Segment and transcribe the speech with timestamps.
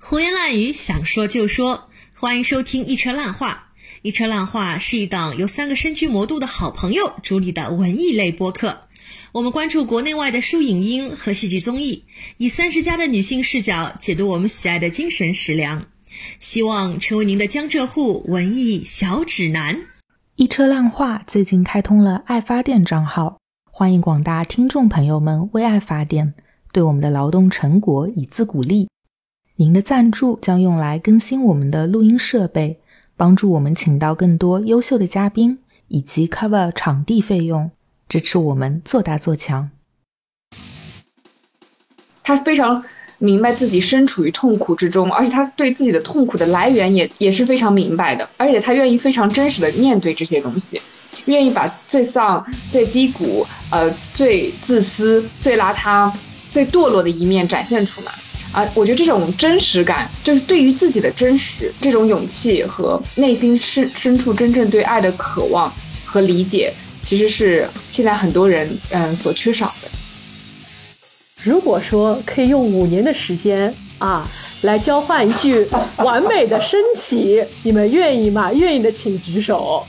[0.00, 1.90] 胡言乱语，想说就说。
[2.14, 3.68] 欢迎收听《一车烂话》。
[4.02, 8.86] 《一车烂话》是一档由三个身居魔都的好朋友主理的文艺类播客。
[9.32, 12.04] 我们关注国内外的书影音和戏剧综艺，
[12.38, 15.86] 以三十加的女性视角解读我们喜爱的精神食粮，
[16.38, 19.80] 希望成为您的江浙沪文艺小指南。
[20.36, 23.38] 一车烂话最近开通了爱发电账号，
[23.70, 26.34] 欢迎广大听众朋友们为爱发电，
[26.72, 28.88] 对我们的劳动成果以资鼓励。
[29.60, 32.78] 您的赞助将用来更新我们的录音设备，
[33.16, 35.58] 帮助我们请到更多优秀的嘉宾，
[35.88, 37.72] 以及 cover 场地费用，
[38.08, 39.68] 支持我们做大做强。
[42.22, 42.84] 他非常
[43.18, 50.80] 明白自己身处于痛苦之中，而且他对自己的痛苦的来源也也是非常明白的，而且他愿意非常真实的面对这些东西，
[51.26, 56.14] 愿意把最丧、最低谷、呃最自私、最邋遢、
[56.48, 58.12] 最堕落的一面展现出来。
[58.52, 65.72] 啊，我觉得这种真实感，就是对于自己的真实，这种勇气和内心深深处真正对爱的渴望
[66.04, 69.88] 和理解，其实是现在很多人嗯所缺少的。
[71.42, 74.28] 如果说可以用五年的时间啊
[74.62, 75.64] 来交换一句
[75.98, 78.52] 完美的身体，你们愿意吗？
[78.52, 79.86] 愿意的请举手。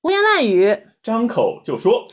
[0.00, 2.06] 胡言乱语，张口就说。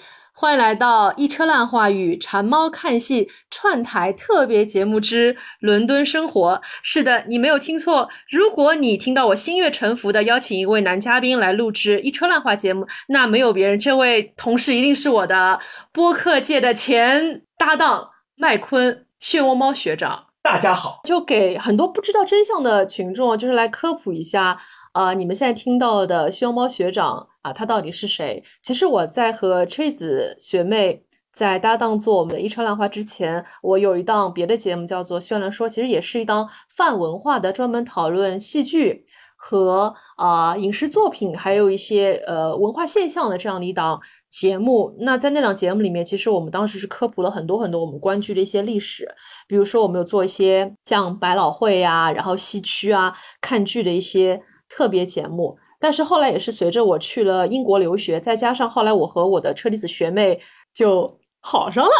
[0.43, 6.61] 欢迎来到一车烂话与馋猫看戏串台特别节目之伦敦生活。
[6.81, 8.09] 是的，你没有听错。
[8.29, 15.61] 如果你听到我心悦诚服的邀请一位男嘉宾来录制一车烂话节目，那没有别人，这位同事一定是我的
[15.93, 20.25] 播客界的前搭档麦昆漩涡猫学长。
[20.41, 24.57] 大家好，就给很多不知道真相的群众，就是来科普一下。
[24.93, 28.41] 呃，你们现在听到的漩涡猫学长啊，他到底是谁？
[28.63, 39.03] 其实我在和吹子学妹在搭档做我们的一车烂话之前，我有一档别的节目叫做《绚烂说》，其实也是一档泛文化的，专门讨论戏剧
[39.35, 43.99] 和啊影视作品，还有一些呃文化现象的这样的一档
[44.31, 44.95] 节目。
[45.01, 49.05] 那在那档节目里面，其实我们当时是科普了很多很多我们观剧的一些历史，
[49.49, 54.41] 比如说我们有做一些像百老汇呀，然后西区啊看剧的一些。
[54.75, 60.39] 特别节目，但是后来也是随着我去了英国留学，再加上后来我和我的车厘子学妹
[60.73, 61.91] 就好上了，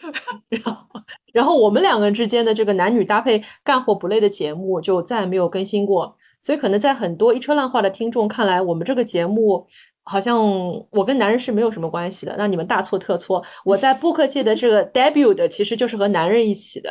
[0.48, 0.86] 然后
[1.34, 9.66] 然后我们两个人之间的这个男女搭配干活不累的节目就再也没有更新过，所以可能在很多一车烂话的听众看来，我们这个节目
[10.04, 10.42] 好像
[10.90, 16.90] 我跟男人是没有什么关系的，那你们大错特错，我在播客界的这个 debut 的其实就是和男人一起的，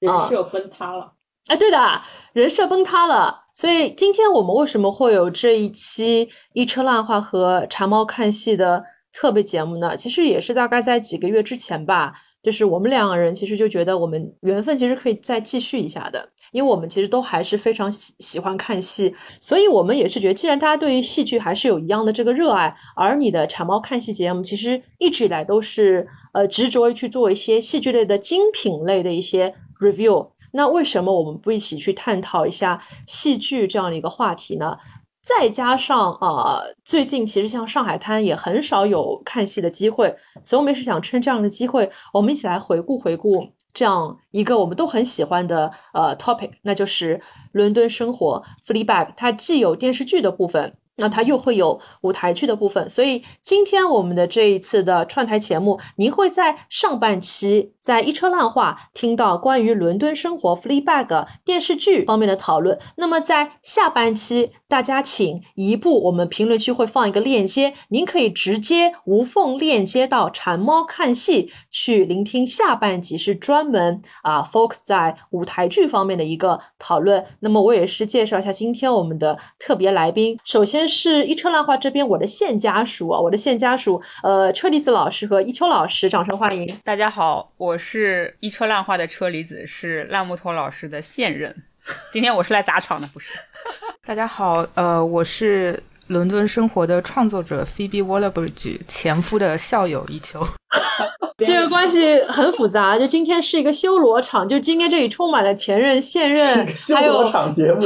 [0.00, 1.14] 人设崩塌了。
[1.48, 2.00] 哎，对的，
[2.32, 8.82] 人设崩塌了，所以今天我们为什么会有这一期一车烂话和馋猫看戏的
[9.12, 9.96] 特别节目呢？
[9.96, 12.12] 其实也是大概在几个月之前吧，
[12.44, 30.28] 就是我们两个人其实就觉得我们缘分其实可以再继续一下的，因为我们其实都还是非常喜喜欢看戏，所以我们也是觉得，既然大家对于戏剧还是有一样的这个热爱，而你的馋猫看戏节目其实一直以来都是呃执着于去做一些戏剧类的精品类的一些 review。
[30.52, 34.78] 那为什么我们不一起去探讨一下戏剧这样的一个话题呢？
[35.22, 40.12] 再加上啊，最近其实像上海滩也很少有看戏的机会，
[40.42, 47.20] 所以我们也是想趁这样的机会，我们一起来回顾回顾这样一个我们都很喜欢的呃 topic，那就是
[47.52, 50.76] 伦敦生活 Fleabag，它既有电视剧的部分。
[50.96, 62.78] 那它又会有舞台剧的部分，所以今天我们的这一次的串台节目，您会在上半期在一车烂话听到关于伦敦生活 Fleabag 电视剧方面的讨论。
[62.96, 77.24] 那么在下半期，大家请移步，我们评论区会放一个链接，您可以直接无缝链接到馋猫看戏去聆听下半集，是专门啊 focus 在舞台剧方面的一个讨论。
[77.40, 80.81] 那么我也是介绍一下今天我们的特别来宾，首先。
[80.88, 86.78] 是一车烂话这边我的现家属啊，我的现家属，呃，车厘子老师和一秋老师，掌声欢迎。
[86.84, 91.54] 大家好，我是一车烂话的车厘子，是烂木头老师的现任。
[92.12, 93.38] 今天我是来砸场的，不是。
[94.06, 100.46] 大家好，呃，我是伦敦生活的创作者 Phoebe Waller-Bridge 前夫的校友一秋。
[101.44, 107.24] 这个关系很复杂，就今天是一个修罗场，就今天这里充满了前任、现任，还有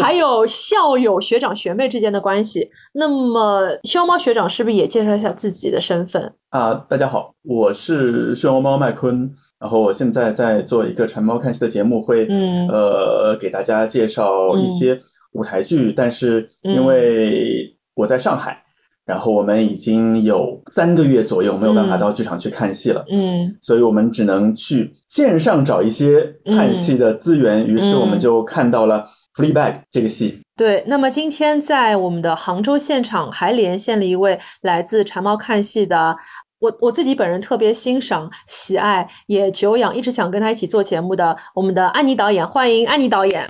[0.00, 2.69] 还有校友、学长、学妹之间的关系。
[2.94, 6.75] 那么，漩涡猫学长是不是也介绍一下自己的身份啊？
[6.88, 12.26] 大家好，我是漩涡猫麦昆，然后我现在在做一个馋猫看戏的节目，会
[12.69, 15.00] 呃给大家介绍一些
[15.32, 18.62] 舞台剧，但是因为我在上海。
[19.06, 29.06] 然后我们已经有三个月左右没有办法到剧场去看戏了，嗯，所以我们只能去线上找一些看戏的资源，于是我们就看到了
[29.41, 30.41] 《Fleabag》这个戏。
[30.56, 36.17] 对，那么今天在我们的杭州现场还连线了一位来自馋猫看戏的，
[36.58, 43.47] 我我自己本人特别欣赏、喜爱，也久仰，一直想跟他一起做节目的我们的安妮导演，欢迎安妮导演。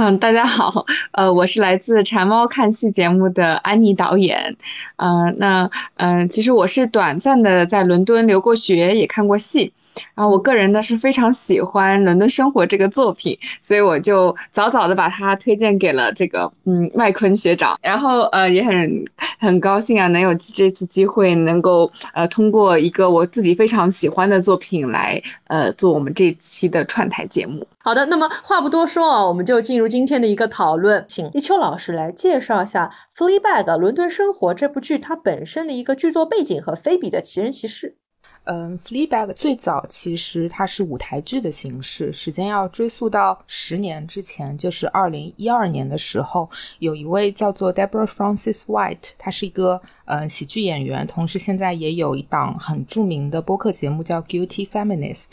[0.00, 4.56] 嗯，大家好，呃，我是来自馋猫看戏节目的安妮导演，
[4.94, 9.72] 嗯，那嗯，其实我是短暂的在伦敦留过学，也看过戏，
[10.14, 19.04] 然后我个人呢是非常喜欢《伦敦生活》这个作品，所以我就早早的把它推荐给了这个嗯麦昆学长，然后呃也很
[19.40, 27.66] 很高兴啊，能有这次机会能够呃通过一个我自己非常喜欢的作品来呃做我们这期的串台节目。
[27.88, 37.96] 好的，那么话不多说啊，我们就进入今天的一个讨论，请立秋老师来介绍一下《Fleabag》伦敦生活这部剧它本身的一个剧作背景和菲比的奇人奇事。
[38.44, 46.46] 嗯，《Fleabag》最早其实它是舞台剧的形式，时间要追溯到十年之前，就是二零一二年的时候，
[46.80, 55.30] 有一位叫做 Deborah Francis White，她是一个呃喜剧演员，同时现在也有一档很著名的播客节目叫《Guilty Feminist》，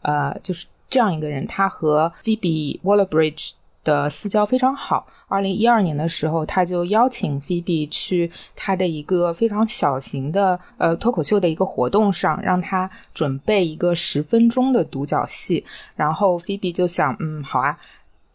[0.00, 3.52] 呃，就是这样一个人，他和 Phoebe Waller-Bridge。
[3.82, 5.06] 的私交非常好。
[5.26, 15.64] 二零一二年的时候，他就邀请菲比去他的一个非常小型的呃脱口秀的一个活动上，让他准备一个十分钟的独角戏。
[15.96, 17.74] 然后菲比就想，嗯，好啊。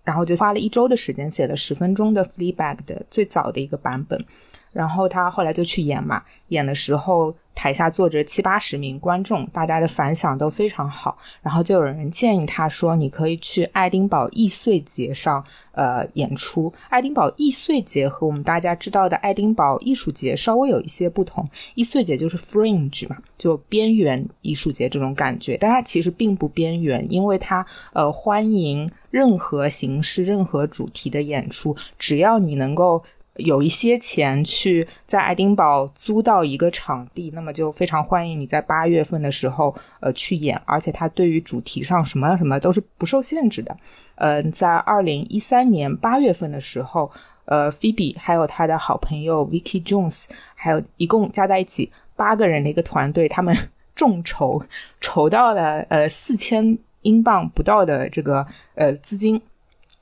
[0.03, 4.25] 然后就花了一周的时间写了十分钟的《Fleabag》的最早的一个版本。
[4.75, 11.17] 然后他后来就去演嘛，演的时候台下坐着七八十名观众，大家的反响都非常好。
[11.41, 15.41] 然后就有人建议他说：“你可以去爱丁堡易碎节上
[15.71, 21.49] 呃演出。”爱丁堡易碎节和我们大家知道的爱丁堡艺术节稍微有一些不同。
[21.75, 33.01] 易碎节就是 fringe 嘛，就边缘艺术节这种感觉，但它其实并不边缘，因为它呃欢迎任何形式、任何主题的演出，只要你能够。
[33.37, 43.75] 有一些钱去在爱丁堡租到一个场地，那么就非常欢迎你在八月份的时候呃去演，而且它对于主题上什么什么都是不受限制的。
[44.15, 47.11] 嗯，在二零一三年八月份的时候，
[47.43, 53.53] 呃，Phoebe 还有他的好朋友 Vicky Jones，还有一共加在一起八个人的一个团队，他们
[53.93, 54.63] 众筹
[55.01, 59.41] 筹到了呃四千英镑不到的这个呃资金，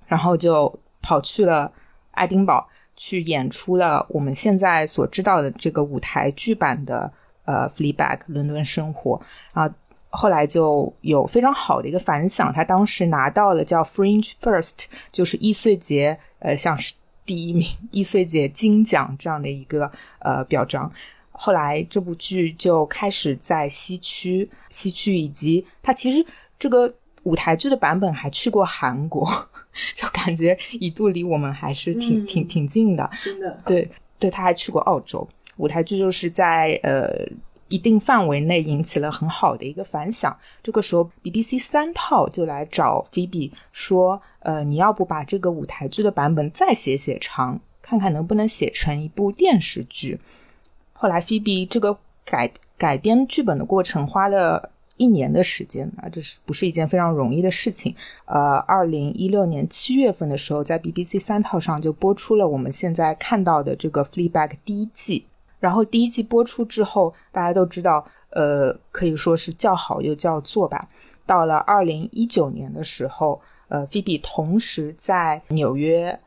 [0.06, 1.72] 然后就跑去了
[2.12, 2.70] 爱丁堡。
[2.96, 7.12] 去演出了我们现在所知道的这个舞台剧版的
[7.46, 9.20] 呃《Fleabag》伦敦生活
[9.52, 9.70] 啊，
[10.10, 16.94] 后来就有非常好的一个反响，他当时拿到了叫 Fringe First，就是易碎节呃像是
[17.26, 20.92] 第一名易碎节金奖这样的一个呃表彰。
[21.32, 26.24] 后来这部剧就开始在西区、西区以及它其实
[26.60, 26.94] 这个
[27.24, 29.28] 舞台剧的版本还去过韩国。
[29.96, 33.58] 就感觉一度离我们还是挺挺挺近的，真的。
[33.66, 33.90] 对
[34.20, 35.28] 对，他还去过澳洲，
[35.58, 37.10] 舞台剧就是在呃
[37.68, 40.36] 一定范围内引起了很好的一个反响。
[40.62, 50.20] 这个时候，BBC 三套就来找菲比说：“呃，你要不把这个舞台剧的版本再写写长，看看能不能写成一部电视剧。”
[50.94, 54.70] 后来，菲比这个改改编剧本的过程花了。
[54.98, 57.96] 一年的时间啊，这是不是一件非常容易的事情？
[58.26, 65.26] 呃，二零一六年七月份的时候，在 BBC 三套上就播出了我们现在看到的这个《Fleabag》第一季。
[65.60, 70.88] 然后第一季播出之后，大家都知道，呃，可以说是叫好又叫座吧。
[71.26, 76.20] 到了二零一九年的时候，呃，菲比同时在纽约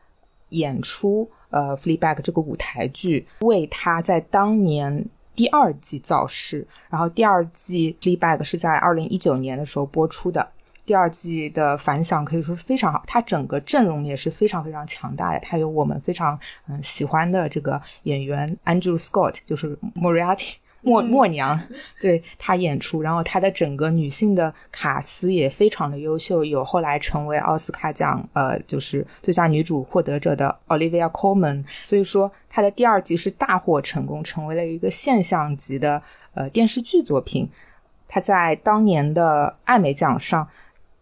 [0.49, 5.05] 演出呃《Fleabag》这个舞台剧，为他在当年。
[5.37, 10.45] 第二季造势，然后第二季《l e Bag》是在二零一九年的时候播出的。
[10.83, 15.39] 第二季的反响可以说是非常好，它整个阵容也是非常非常强大的。
[15.41, 20.55] 它有我们非常嗯喜欢的这个演员 Andrew Scott，就是 Moriarty。
[20.87, 21.59] 默默娘
[21.99, 36.01] 对她演出，然后她的整个女性的卡司也非常的优秀，有后来成为奥斯卡奖呃就是最佳女主获得者的 Olivia Colman，所以说她的第二季是大获成功，成为了一个现象级的
[36.33, 37.49] 呃电视剧作品。
[38.07, 40.47] 她在当年的艾美奖上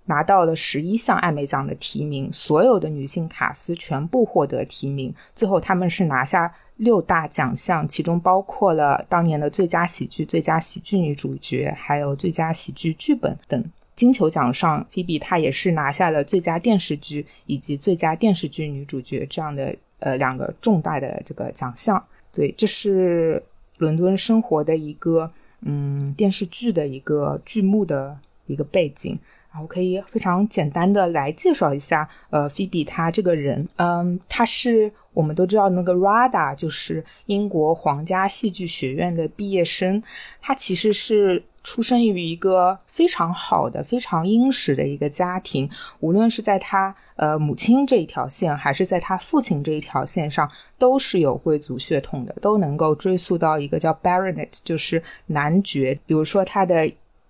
[0.06, 6.52] 拿到了十一项艾美奖的提名，所有的女性卡司全部获得提名，最后他们是拿下。
[6.78, 13.64] 六大奖项，其中包括了当年的最佳喜剧、最佳喜剧女主角，还有最佳喜剧剧本等。
[13.96, 22.04] 金球奖上，菲比她也是拿下了最佳电视剧以及最佳电视剧女主角这样的呃两个重大的这个奖项。
[22.34, 23.42] 对，这是
[23.78, 28.18] 伦敦生活的一个嗯电视剧的一个剧目的
[28.48, 29.18] 一个背景。
[29.50, 40.04] 然后可以非常简单的来介绍一下，呃，菲比她这个人，嗯，她是我们都知道那个 RADA，就是英国皇家戏剧学院的毕业生，
[40.40, 41.42] 他其实是。
[41.68, 45.68] 出生于一个非常好的、非常殷实的一个家庭，
[46.00, 56.00] 无论是在他呃母亲这一条线，还是在他父亲这一条线上，都是有贵族血统的，都能够追溯到一个叫 Baronet，就是男爵。
[56.06, 56.88] 比如说他的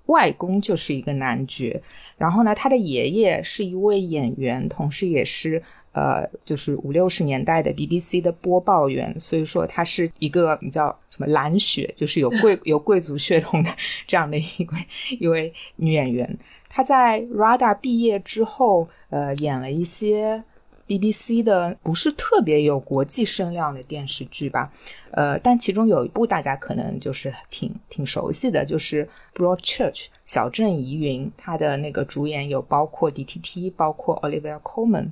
[0.08, 1.82] 外公就是一个男爵，
[2.18, 5.63] 然后呢，他的爷爷是一位演员，同时也是。
[5.95, 13.69] 呃，就是五六十年代的 BBC 的播报员，所以说他是一个比较什么蓝血，就是有贵有贵族血统的
[14.05, 14.87] 这样的一位
[15.21, 16.37] 一位女演员。
[16.67, 20.43] 她在 RADA 毕业之后，呃，演了一些
[20.85, 24.69] BBC 的不是特别有国际声量的电视剧吧。
[25.11, 31.31] 呃，但其中有一部大家可能就是挺挺熟悉的，就是 Broadchurch 小镇疑云。
[31.37, 35.11] 它的那个主演有包括 DTT，包括 Olivia Colman。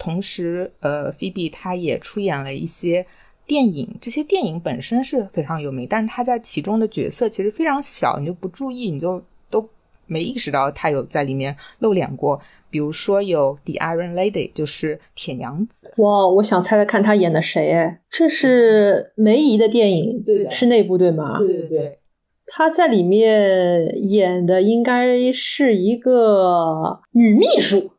[0.00, 3.04] 同时，呃，菲比她也出演了一些
[3.46, 9.68] 电影，这些电影本身是非常有名，但是她在其中的角色其实非常小，你就不注意，你就都
[10.06, 12.40] 没意识到她有在里面露脸过。
[12.70, 15.92] 比如说有《The Iron Lady》，就是铁娘子。
[15.98, 17.72] 哇，我想猜猜看她演的谁？
[17.72, 21.36] 哎，这是梅姨的电影，对，是那部对吗？
[21.38, 21.98] 对对对，
[22.46, 27.90] 她在里面演的应该是一个女秘书。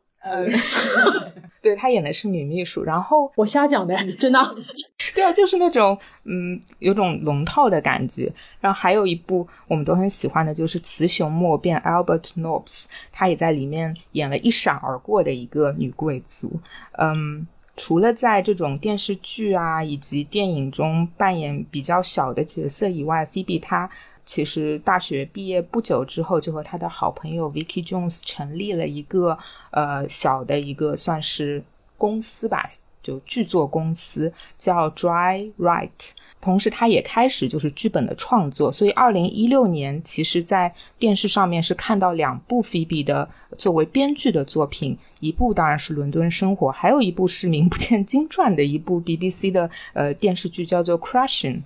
[1.62, 4.38] 对她演的是女秘书，然后我瞎讲的，真的。
[5.14, 8.30] 对啊，就是那种嗯，有种龙套的感觉。
[8.60, 16.60] 然后还有一部我们都很喜欢的，就是《雌雄莫辨》，Albert Nobbs，他也在里面演了一闪而过的一个女贵族。
[16.98, 23.88] 嗯，除了在这种电视剧啊以及电影中扮演比较小的角色以外，菲比她。
[24.32, 29.38] 其实大学毕业不久之后，就和他的好朋友 Vicky Jones 成立了一个
[29.72, 31.62] 呃小的一个算是
[31.98, 32.64] 公司吧，
[33.02, 36.12] 就剧作公司叫 Dry Write。
[36.40, 38.72] 同时，他也开始就是剧本的创作。
[38.72, 51.60] 所以，二零一六年，其实在电视上面是看到两部 Phoebe 的作为编剧的作品，一部当然是《伦敦生活》，还有一部是名不见经传的一部 BBC 的呃电视剧，叫做 Crushing。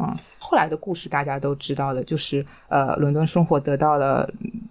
[0.00, 4.26] 嗯，后来的故事大家都知道了，就是呃，伦敦生活得到了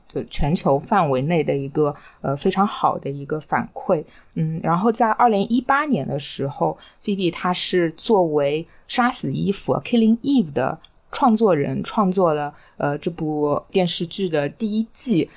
[0.07, 4.03] 就全球范围内的一个呃非常好的一个反馈。
[4.33, 10.79] 嗯，然后在二零一八年的时候，菲比她是作为杀死伊芙 （Killing Eve） 的
[11.12, 15.29] 创作人，创作了呃这部电视剧的第一季。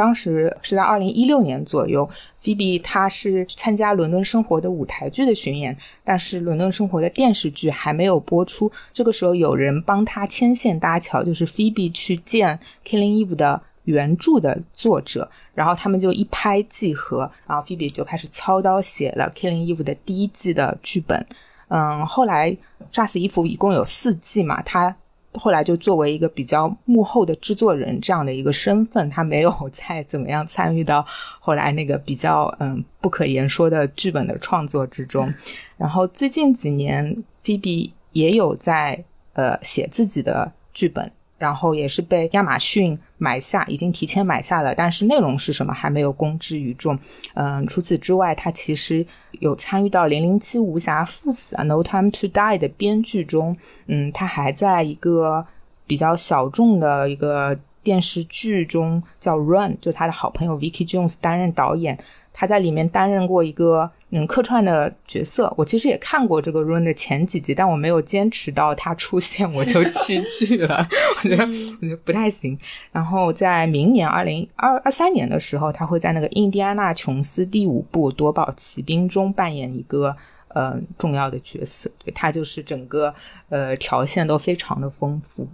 [0.00, 2.08] 当时是在二零一六年左右
[2.42, 8.72] ，，Phoebe 她是参加《伦敦生活》的舞台剧的巡演，但是《伦敦生活》的电视剧还没有播出。
[8.94, 21.26] 这个时候，有人帮他牵线搭桥，就是 Phoebe 去见《Killing Eve》的原著的作者，然后他们就一拍即合，然后 Phoebe 就开始操刀写了《Killing Eve》的第一季的剧本。
[21.68, 22.50] 嗯，后来
[22.90, 24.96] 《炸死伊芙》一共有四季嘛，他。
[25.34, 31.04] 后来就作为一个比较幕后的制作人这样的一个身份，他没有 再怎么样参与到
[31.38, 35.32] 后来那个比较嗯不可言说的剧本的创作之中。
[35.76, 39.02] 然后最近几年，菲比也有在
[39.34, 41.10] 呃写自己的剧本。
[41.40, 46.98] 然后也是被亚马逊买下，已经提前买下了，但是内容是什么还没有公之于众。
[47.34, 49.06] 嗯，除此之外，他其实
[49.40, 53.54] 有参与到《零零七无暇赴死》啊，《No Time to Die》的编剧中。
[53.86, 55.46] 嗯，他还在一个
[55.86, 61.98] 比较小众的一个电视剧中叫《Run》，就他的好朋友 Vicky Jones 担任导演。
[62.40, 70.88] 他在里面担任过一个嗯客串的角色，我其实也看过这个 run 的前几集，但我没有坚持到他出现我就弃剧了，
[71.22, 72.58] 我觉得我觉得不太行。
[72.92, 80.16] 然后在明年二零二二三年的时候，他会在那个印第安纳琼斯第五部夺宝奇兵中扮演一个
[80.48, 83.14] 呃重要的角色，对他就是整个
[83.50, 85.46] 呃条线都非常的丰富。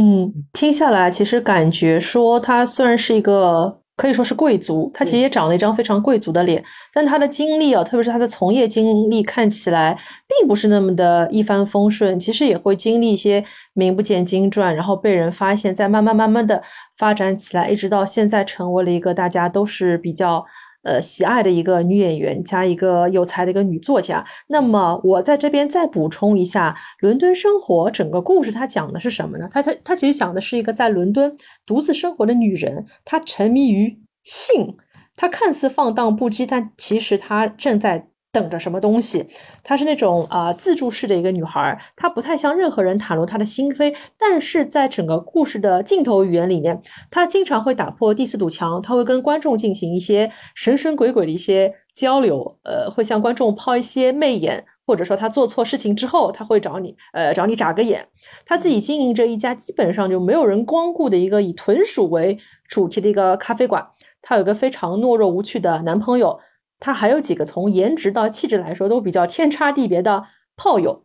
[0.00, 3.80] 嗯，听下来其实感觉说他虽然是一个。
[3.98, 6.64] 可以说是贵族，他其实也长了一张非常贵族的脸，
[6.94, 12.16] 但他的经历啊，特别是他的从业经历，看起来并不是那么的一帆风顺。
[12.18, 16.62] 其实也会经历一些名不见经传，然后被人发现，再慢慢慢慢的
[16.96, 20.46] 发展起来，一直到现在成为了一个大家都是比较。
[20.82, 24.24] 呃，喜爱的一个女演员加一个有才的一个女作家。
[24.46, 29.48] 那么我在这边再补充一下，《伦敦生活》整个故事它讲的是什么呢？
[29.50, 34.76] 它它它其实讲的是一个在伦敦独自生活的女人，她沉迷于性，
[35.16, 38.08] 她看似放荡不羁，但其实她正在。
[38.40, 39.26] 等着什么东西。
[39.64, 46.80] 她是那种啊自助式的一个女孩，她不太向任何人袒露她的心扉，但是在整个故事的镜头语言里面，
[47.10, 54.64] 她经常会打破第四堵墙，她会跟观众进行一些神神鬼鬼的一些交流，呃，会向观众抛一些媚眼。
[54.88, 58.08] 或者说他做错事情之后，他会找你，呃，找你眨个眼。
[58.46, 63.86] 他自己经营着一家基本上就没有人光顾的一个以豚鼠为主题的一个咖啡馆。
[64.22, 66.40] 他有个非常懦弱无趣的男朋友，
[66.80, 70.24] 他还有几个从颜值到气质来说都比较天差地别的
[70.56, 71.04] 炮友。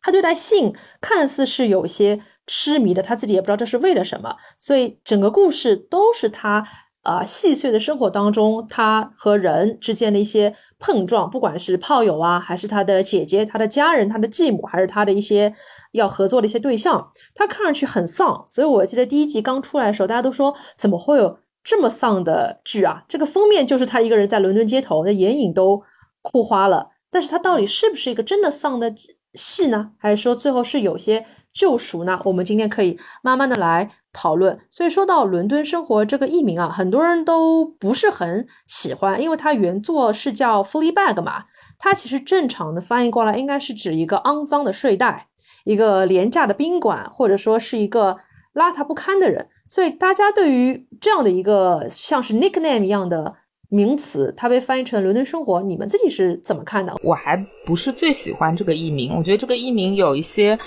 [0.00, 4.36] 他对待性看似是有些痴迷的，他自己也不知道这是为了什么。
[4.56, 6.66] 所以整个故事都是他。
[7.02, 15.52] 啊，细碎的生活当中，他和人之间的一些碰撞，不管是炮友啊，还是他的姐姐、他的家人、他的继母，还是他的一些
[15.90, 18.44] 要合作的一些对象，他看上去很丧。
[18.46, 23.04] 所以我记得第一集刚出来的时候，大家都说怎么会有这么丧的剧啊？
[23.08, 25.82] 这个封面就是他一个人在伦敦街头，那眼影都
[26.20, 26.90] 哭花了。
[27.10, 28.92] 但是他到底是不是一个真的丧的
[29.34, 29.92] 戏呢？
[29.98, 31.26] 还是说最后是有些？
[31.52, 32.18] 救赎呢？
[32.24, 34.58] 我们今天可以慢慢的来讨论。
[34.70, 41.44] 所以说到《伦敦生活》这个译名啊，很多人都不是很喜欢，因为它原作是叫《Fleabag》嘛，
[41.78, 45.28] 它其实正常的翻译过来应该是指一个肮脏的睡袋，
[45.64, 48.16] 一个廉价的宾馆，或者说是一个
[48.54, 49.48] 邋遢不堪的人。
[49.66, 53.36] 所以大家对于这样的一个像是 nickname 一样的。
[53.74, 56.94] 名词，它被翻译成《伦敦生活》，你们自己是怎么看的？
[57.02, 60.58] 我还不是最喜欢这个译名，我觉得这个译名有一些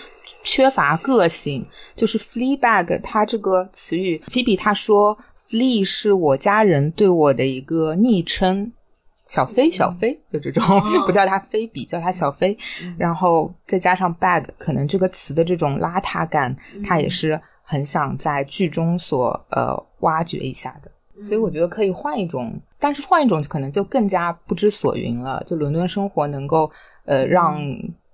[0.42, 1.64] 缺乏个性。
[1.96, 5.16] 就是 “Fleabag”，它这个词语，Phoebe 他说
[5.48, 8.72] ，“Flea” 是我家人对我的一个昵称，
[9.28, 10.64] 小飞，小飞，就这种，
[11.06, 12.58] 不叫他菲比，叫他小飞。
[12.98, 20.90] 然后再加上 “bag”，可能这个词的这种邋遢感，它也是很想在剧中所呃挖掘一下的。
[21.24, 22.58] 所以我觉得可以换一种。
[22.80, 25.44] 但是换一种可能就更加不知所云了。
[25.46, 26.70] 就伦敦生活能够
[27.06, 27.60] 呃让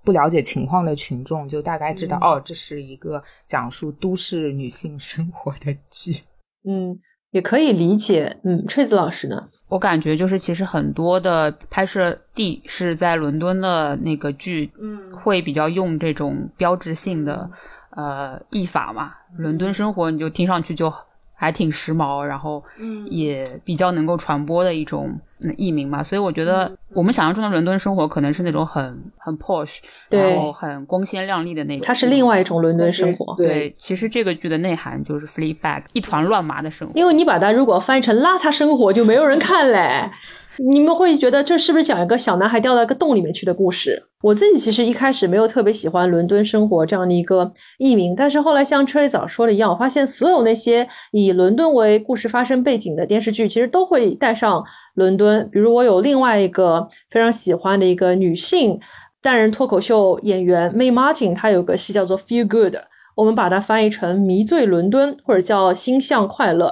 [0.04, 6.20] 不了解情况的群众就大概知道哦，这是一个讲述都市女性生活的剧。
[6.64, 6.98] 嗯，
[7.32, 8.34] 也可以理解。
[8.44, 9.48] 嗯，锤子老师呢？
[9.68, 17.50] 我感觉就是其实很多的拍摄地是在伦敦的那个剧，嗯，会比较用这种标志性的
[17.92, 19.14] 呃译法嘛。
[19.36, 20.92] 伦敦生活你就听上去就。
[21.34, 22.62] 还挺时髦，然后
[23.10, 25.12] 也比较能够传播的一种
[25.56, 29.78] 译名嘛，所以我觉得我们想象中的伦敦生活可能是那种很很 posh，
[30.08, 31.84] 然后很光鲜亮丽的那种。
[31.84, 33.34] 它是另外一种伦敦生活。
[33.34, 36.94] 对，其实这个剧的内涵就是 flea bag，一团乱麻的生活。
[36.94, 40.08] 因为你把它如果翻译成邋遢生活，就没有人看嘞。
[40.58, 44.02] 你们会觉得这是不是讲一个小男孩掉到一个洞里面去的故事？
[44.22, 54.62] 我自己其实一开始没有特别喜欢《伦敦生活》这样的一个译名，但是后来像车里早说的一样，我发现所有那些以伦敦为故事发生背景的电视剧，其实都会带上
[54.94, 55.48] 伦敦。
[55.50, 58.78] 比如我有另外一个非常喜欢的一个女性
[59.22, 62.76] 单人脱口秀演员 May Martin，她有个戏叫做《Feel Good》，
[63.16, 66.68] 我们把它翻译成《迷醉伦敦》或者叫《心向快乐》。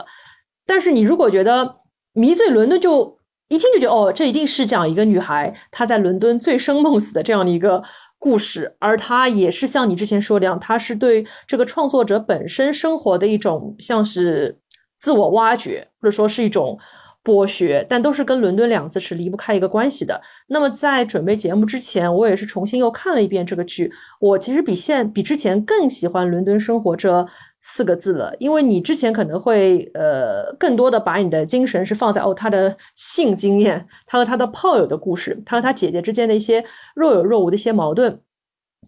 [0.67, 1.77] 但是你如果觉得
[2.13, 3.19] 迷醉伦敦就
[3.51, 7.83] 一听就觉得哦，这一定是讲一个女孩她在伦敦醉生梦死的这样的一个
[8.19, 14.59] 故事，而她也是像你之前说的样，她是对这个创作者本身生活的一种像是
[14.97, 16.79] 自我挖掘，或者说是一种。
[17.23, 20.19] 剥削，但都是跟伦敦两字是离不开一个关系的。
[20.47, 23.93] 那么在准备节目之前，我也是重新又看了一遍这个剧。
[24.19, 27.29] 我其实比现比之前更喜欢“伦敦生活”这
[27.63, 38.21] 四个字了，因为你之前可能会呃更多的把你的精神是放在哦他的性经验，他和他的炮友的故事，他和他姐姐之间的一些若有若无的一些矛盾。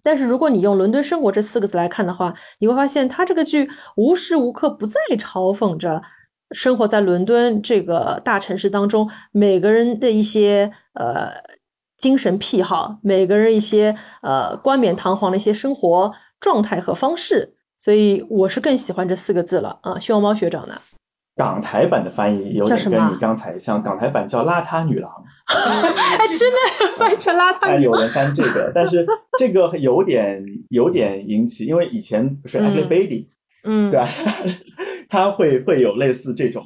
[0.02, 6.02] 但是如果你用“伦敦生活”这四个字来看的话，你会发现他这个剧无时无刻不在嘲讽着。
[6.50, 11.32] 生活在伦敦这个大城市当中，每个人的一些呃
[11.96, 19.99] 精神癖好，每个人一些呃冠冕堂皇的一些生活状态和方式，所以我是更喜欢这四个字了啊。
[19.99, 20.81] 熊猫学长呢？
[21.35, 25.11] 港台版的翻译有点跟你刚才像，港台版叫邋遢女郎，
[25.49, 27.83] 哎真的翻译成邋遢女郎。
[27.83, 29.05] 有人翻这个，但是
[29.37, 33.27] 这个有点有点引起，因为以前不是 Ashley Bailey。
[33.64, 34.01] 嗯，对，
[35.11, 36.64] 他会会有类似这种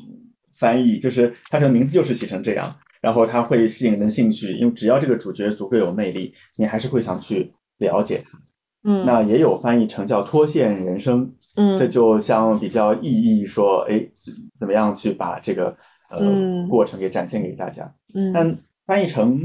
[0.54, 8.38] 翻译，就是他的名字就是写成这样，然后他会吸引人的兴趣，因为只要这个主角足够有魅力，你还是会想去了解他。
[8.88, 14.08] 嗯，那也有翻译成叫脱线人生，嗯，这就像比较意义说，哎，
[14.56, 15.76] 怎么样去把这个
[16.08, 17.92] 呃过程给展现给大家。
[18.14, 19.40] 嗯，但翻译成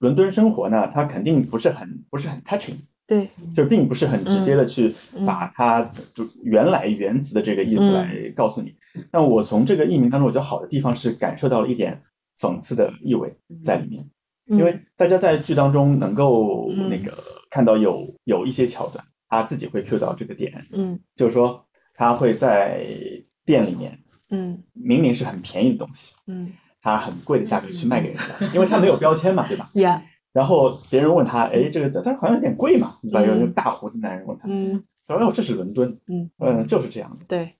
[0.00, 2.74] 伦敦生活呢，它肯定不是很不是很 touching。
[3.06, 4.92] 对，就并不是很直接的去
[5.24, 8.74] 把它就原来原词的这个意思来告诉你。
[9.12, 12.00] 那我从这个译名当中，我觉得好的地方是感受到了一点
[12.40, 13.32] 讽刺的意味
[13.64, 14.04] 在里面。
[14.46, 16.88] 因为大家在剧当中能够嗯。
[16.88, 17.16] 那个
[17.50, 22.86] 看到有有一些桥段，他自己会 cue 到这个点，嗯就是说他会在
[23.44, 23.98] 店里面
[24.30, 29.68] 嗯明明是很便宜的东西，嗯他很贵的价格去卖给人家，因为他没有标签嘛，对吧？
[29.74, 30.00] Yeah，
[30.32, 33.20] 然后别人问他，哎，这个他好像有点贵嘛，对吧？
[33.20, 37.52] 嗯有一个大胡子男人问他，嗯他说哦，这是伦敦，嗯嗯，就是这样的，对，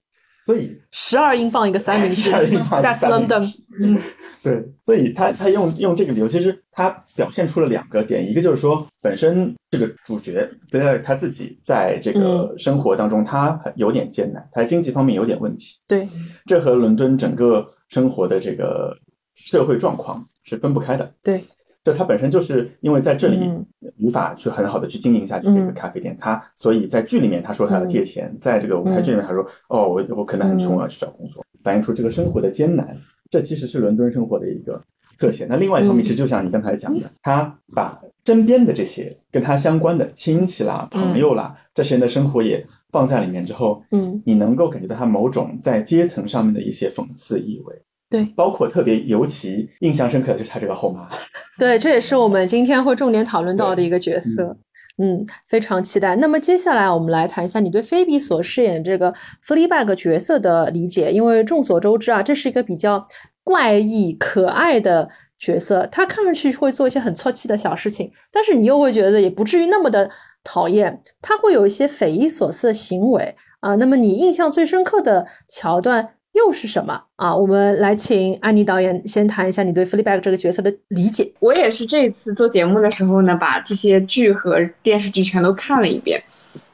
[0.45, 3.99] 所以十二英镑一个三明治十二英镑，That's 三明治 London，嗯
[4.41, 16.07] 对，所以他他用用这个理由，其实他表现出了两个点，一个就是说，本身这个主角贝莱他自己在这个生活当中，他很有点艰难，他经济方面有点问题，对，
[16.45, 18.97] 这和伦敦整个生活的这个
[19.35, 21.13] 社会状况是分不开的。
[21.21, 21.43] 对，
[21.83, 23.65] 就他本身就是因为在这里嗯。
[23.99, 25.73] 无法去很好的去经营下去这个嗯。
[25.73, 30.77] 咖啡店，他所以在剧里面他说他要借钱，在这个舞台剧里面他说哦我我可能很穷，嗯。
[30.77, 32.97] 我要去找工作，反映出这个生活的艰难。
[33.29, 34.81] 这其实是伦敦生活的一个
[35.21, 35.45] 特写。
[35.47, 47.75] 那另外一方面，嗯其实就像你刚才讲的，他把身边的这些跟他相关的亲戚啦、朋友啦，这些人的生活也放在里面之后，嗯你能够感觉到他某种在阶层上面的一些讽刺意味。
[48.09, 51.07] 对，包括特别尤其印象深刻的就是他这个后妈，
[51.57, 54.57] 对，这也是我们今天会重点讨论到的一个角色。
[54.97, 56.15] 嗯，非常期待。
[56.17, 59.11] 那么接下来我们来谈一下你对菲比所饰演这个
[59.43, 63.07] Fleabag 角色的理解，因为众所周知啊，这是一个比较
[63.43, 70.09] 怪异可爱的角色，他看上去会做一些很错气的小事情，但是你又会觉得也不至于那么的
[70.43, 73.75] 讨厌，他会有一些匪夷所思的行为啊。
[73.75, 77.35] 那么你印象最深刻的桥段又是什么啊？
[77.35, 81.33] 我们来请安妮导演先谈一下你对 Fleabag 这个角色的理解。
[81.39, 86.23] 我也是这次做节目的时候呢，把这些剧和电视剧全都看了一遍。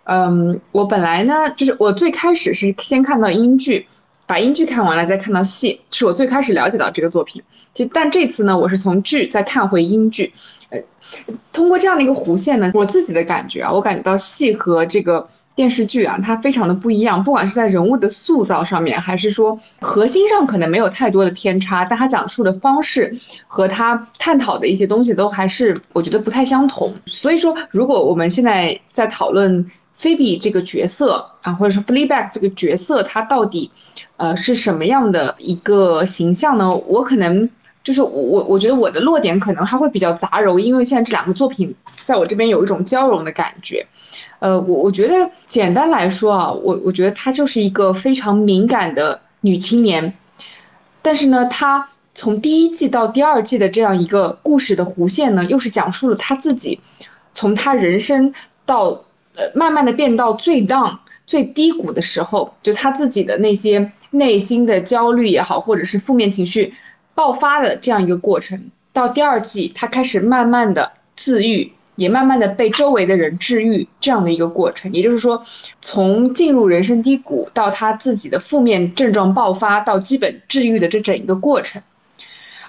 [0.04, 3.88] 嗯，我本来呢，就是我最开始是先看到英剧，
[4.28, 7.42] 把英剧看完了，再看到戏，是我最开始了解到这个作品。
[7.74, 10.34] 其实，但这次呢，我是从剧再看回英剧，
[10.70, 10.80] 呃，
[11.54, 23.16] 通过这样的一个弧线呢，我自己的感觉啊，我感觉到戏和这个电视剧啊，它非常的不一样，不管是在人物的塑造上面，还是说核心上可能没有太多的偏差，但它讲述的方式
[23.48, 26.94] 和它探讨的一些东西都还是我觉得不太相同。
[27.06, 29.66] 所以说，如果我们现在在讨论
[29.98, 33.72] 菲比这个角色啊，或者说 Fleabag 这个角色，它到底
[34.16, 36.74] 呃是什么样的一个形象呢？
[36.74, 37.50] 我可能。
[37.84, 43.88] 就是我我我觉得我的落点可能还会比较杂糅，因为现在这两个作品在我这边有一种交融的感觉。
[44.40, 50.18] 呃，我我觉得简单来说啊，我我觉得她就是一个非常敏感的女青年，
[51.02, 56.82] 但是呢，她从第一季到第二季的这样一个故事的弧线呢，又是讲述了她自己
[57.34, 58.34] 从她人生
[58.66, 59.06] 到
[59.38, 66.74] 呃慢慢的变到最 down 最低谷的时候，就他自己的那些内心的焦虑也好，或者是负面情绪
[67.16, 68.72] 爆发的这样一个过程。
[68.92, 71.72] 到第二季，他开始慢慢的自愈。
[71.98, 75.44] 也慢慢的被周围的人治愈，这样的一个过程，也就是说，
[75.82, 81.82] 从进入人生低谷到他自己的负面症状爆发到基本治愈的这整一个过程。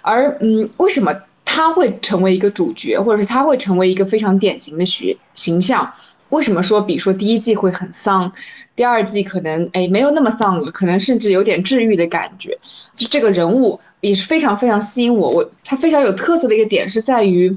[0.01, 5.93] 而嗯，为什么他会成为一个主角，或者是他会成为一个非常典型的学形象？
[6.31, 8.33] 为什么说，比如说第一季会很丧，
[8.77, 12.59] 第二季可能哎没有那么丧了，可能甚至有点治愈的感觉？
[12.97, 17.57] 就这个人物也是非常非常吸引我，我他非常有特色的一个点是在于。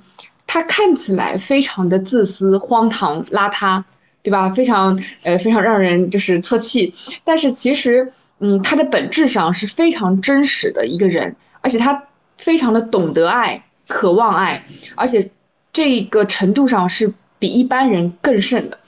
[0.53, 3.85] 他看起来非常的自私、荒唐、邋遢，
[4.21, 4.49] 对吧？
[4.49, 6.93] 非常呃，非常让人就是啜泣。
[7.23, 12.03] 但是其实，嗯，他的本质上是非常真实的一个人，而且他
[12.37, 15.31] 非常的懂得爱、渴望爱，而且
[15.71, 18.79] 这个程度上是比一般人更甚的。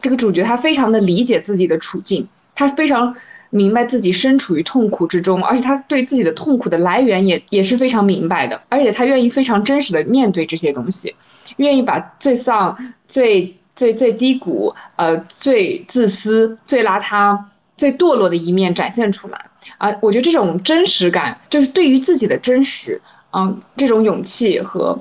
[0.00, 3.16] 这个主角他非常的理解自己的处境，他非常。
[3.50, 11.14] 明白自己身处于痛苦之中，而且他对自己的痛苦的来源也也是非常明白的，而且他愿意非常真实的面对这些东西，
[11.56, 17.38] 愿意把最丧、最最最低谷、呃最自私、最邋遢、
[17.78, 19.46] 最堕落的一面展现出来。
[19.78, 23.00] 啊、我觉得这种真实感，就是对于自己的真实，
[23.32, 25.00] 嗯、这种勇气和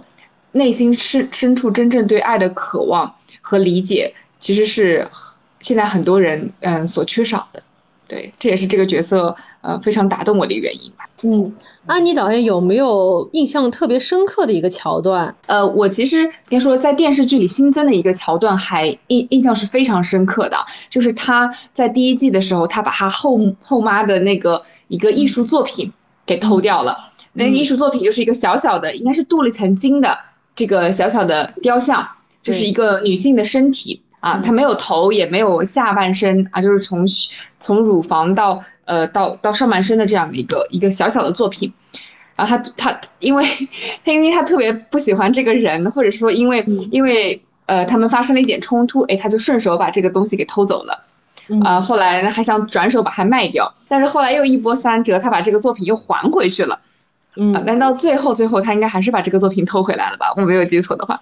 [0.55, 5.07] 内心深深处真正对爱的渴望和理解，其实是
[5.59, 7.61] 现在很多人嗯、呃、所缺少的。
[8.07, 11.09] 对，这也是这个角色呃非常打动我的原因吧。
[11.23, 11.51] 嗯，
[11.87, 15.35] 安妮导演有没有印象特别深刻的一个桥段？
[15.47, 20.57] 呃，我其实应该说在电视剧里新增的一个桥段还印印象是非常深刻的，
[20.91, 25.91] 就是他在第一季的时候，他把他后后妈的那个一个艺术作品
[26.27, 26.95] 给偷掉了。
[27.33, 30.15] 嗯、那个艺术作品就是一个小小的，应该是镀了一层金的
[30.55, 32.07] 这个小小的雕像，
[32.41, 34.01] 就是一个女性的身体。
[34.21, 37.05] 啊，她没有头，也没有下半身啊，就是从
[37.59, 41.71] 从乳房到呃到到上半身的这样的一个一个小小的作品。
[42.35, 43.45] 然后他他因为
[44.03, 51.03] 他因为他特别不喜欢这个人，或者说因为因为呃他们发生了一点冲突，哎，他就顺手把这个东西给偷走了。
[51.63, 56.79] 啊，后来还想转手把它卖掉，但是后来又一波三折，他把这个作品又还回去了。
[57.37, 60.33] 嗯，但到最后最后他应该还是把这个作品偷回来了吧？
[60.37, 61.21] 我没有记错的话。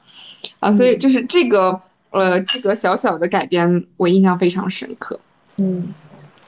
[0.60, 5.20] 啊，所以就是这个呃这个小小的改编，我印象非常深刻。
[5.58, 5.94] 嗯。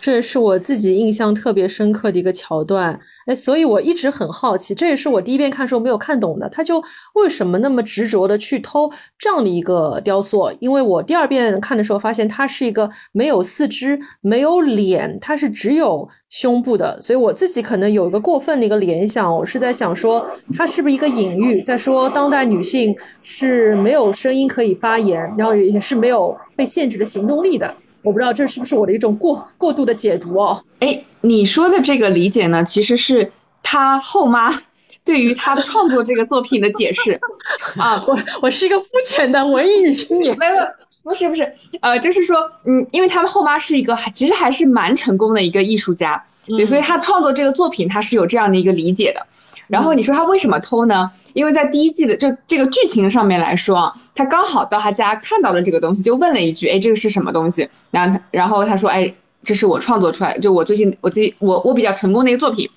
[0.06, 6.80] 这也是我自己印象特别深刻的一个桥段，哎，所以我一直很好奇，这也是我第一遍看的时候没有看懂的，他就
[7.16, 8.88] 为什么那么执着的去偷
[9.18, 10.52] 这样的一个雕塑？
[10.60, 20.24] 因为我第二遍看的时候发现它是一个没有四肢、没有脸，它是只有胸部的，所以我自己可能有一个过分的一个联想，我是在想说，
[20.56, 27.76] 它是不是一个隐喻，在说当代女性是没有声音可以发言，然后也是没有被限制的行动力的。
[28.06, 30.64] 我不知道这是不是我的一种过过度的解读哦？
[30.80, 33.32] 哎，你说的这个理解呢，其实是
[33.64, 34.62] 他后妈
[35.04, 37.20] 对于他创作这个作品的解释
[37.78, 38.06] 啊。
[38.08, 40.56] 我我是一个肤浅的文艺女青年，没有，
[41.04, 49.26] 不是不是，呃，就是说，嗯，因为他们后妈是一个其实还是蛮成功的一个艺术家，对，所以他创作这个作品，他是有这样的一个理解的。
[49.68, 51.12] 然后你说他为什么偷呢？
[51.34, 62.70] 因为在第一季的这这个剧情上面来说啊，他刚好到他家看到了这个东西，就问了一句：“哎，这个是什么东西？”然后他然后他说：“哎，这是我创作出来，就我最近我最我我比较成功的一个作品。”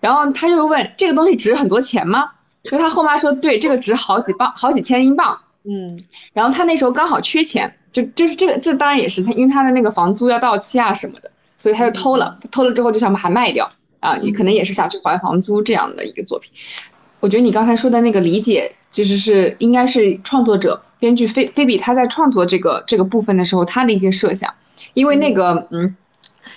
[0.00, 2.30] 然后他又问：“这个东西值很多钱吗？”
[2.62, 5.98] 就他后妈说：“对，这个值好几磅，好几千英镑。”嗯，
[6.34, 12.38] 然后他那时候刚好缺钱，就就是这个这当然也是他，因为他的那个房租要到期啊什么的，所以他就偷了。
[12.50, 13.70] 偷了之后就想把它卖掉。
[14.04, 16.52] 啊，你可能也是想去还房租这样的一个作品，
[17.20, 24.52] 我觉得你刚才说的那个理解，其实是应该是创作者编剧菲菲比他在创作这个这个部分的时候他的一些设想，
[24.92, 25.96] 因为那个嗯，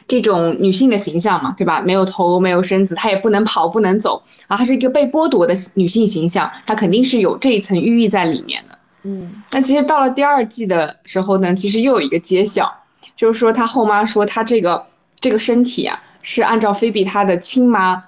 [0.10, 1.82] 这种女性的形象嘛，对吧？
[1.82, 8.78] 没有头，没有身子，她也不能跑，不能走啊，她是一个被剥夺的女性形象，她肯定是有这一层寓意在里面的。
[9.04, 12.84] 嗯，那其实到了第二季的时候呢，其实又有一个揭晓，
[13.16, 14.88] 就是说她后妈说她这个
[15.22, 16.04] 这个身体啊。
[16.28, 18.04] 是按照菲比她的亲妈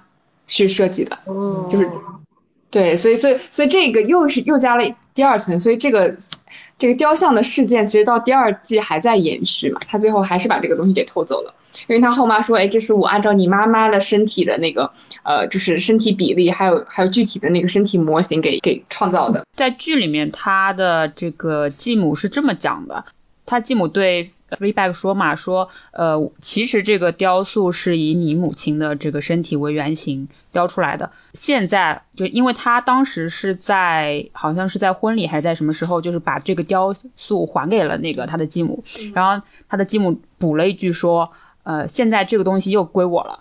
[0.45, 1.17] 去设计的，
[1.71, 1.89] 就是，
[2.69, 6.13] 对，所以所以所以这个又是又加了第二层，所以这个
[6.77, 11.53] 这个雕像的事件其实到第二季还在延续嘛，他最后还是把这个东西给偷走了，
[11.87, 14.91] 因为他后妈说，哎，这是我按照你妈妈的身体的那个
[15.23, 23.05] 呃，就是身体比例还有还有具体的那个身体模型给给创造的，在剧里面他的这个继母是这么讲的。
[23.49, 31.09] 他继母对 Freeback 说嘛，说，呃，其实这个雕塑是以你母亲的这个身体为原型雕出来的。
[31.33, 38.83] 现在就因为他当时是在好像是在婚礼还是在什么时候，就是把这个雕塑还给了那个他的继母，
[39.15, 41.27] 然后他的继母补了一句说，
[41.63, 43.39] 呃，现在这个东西又归我了，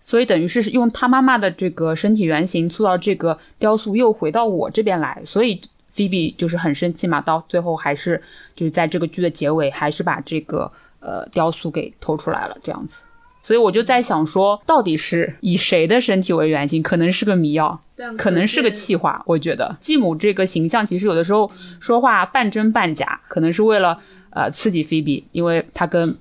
[0.00, 5.60] 所以等于是用他妈妈的这个身体原型塑造这个雕塑又回到我这边来，所以。
[5.94, 8.20] 菲比就是很生气嘛，到最后还是
[8.56, 13.02] 就是在这个剧的结尾，还是把这个呃雕塑给偷出来了，这样子。
[13.42, 16.82] 所以我就在想说，到底是以谁的身体为原型？
[16.82, 17.80] 可能是个迷药，
[18.18, 19.22] 可能是个气话。
[19.24, 23.98] 我觉得继母这个形象其实有的时候说话半真半假，可能是为了
[24.30, 26.16] 呃刺激菲比，因为他跟。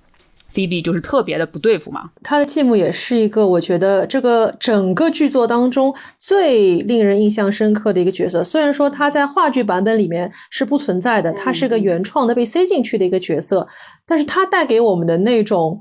[0.54, 8.44] 菲比就是特别的不对付嘛，他的继母也是一个我觉得这个整个剧作当中最令人印象深刻的一个角色。
[8.44, 13.68] 虽然说他在话剧版本里面是不存在的，他是个原创的被塞进去的一个角色，
[14.06, 15.80] 但是他带给我们的那种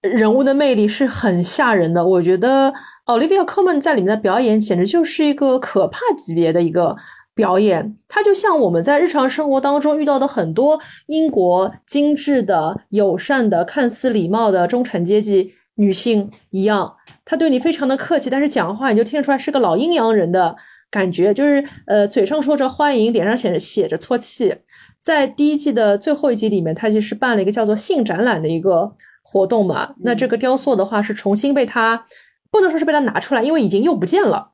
[0.00, 2.04] 人物的魅力是很吓人的。
[2.04, 2.72] 我觉得
[3.06, 6.96] Olivia Colman 在里面的表演简直就是一个可怕级别的一个。
[7.34, 20.54] 表演，它就像我们在日常生活当中遇到的很多英国精致的、友善的、看似礼貌的中产阶级女性一样，她对你非常的客气，但是讲话你就听得出来是个老阴阳人的
[20.90, 24.54] 感觉，就是呃嘴上说着欢迎，脸上写着写着搓气。
[25.00, 28.92] 在第一季的最后一集里面，他其实办了一个叫做性展览的一个
[29.22, 32.04] 活动嘛，那这个雕塑的话是重新被他
[32.50, 34.51] 不能说是被他拿出来，因为已经又不见了。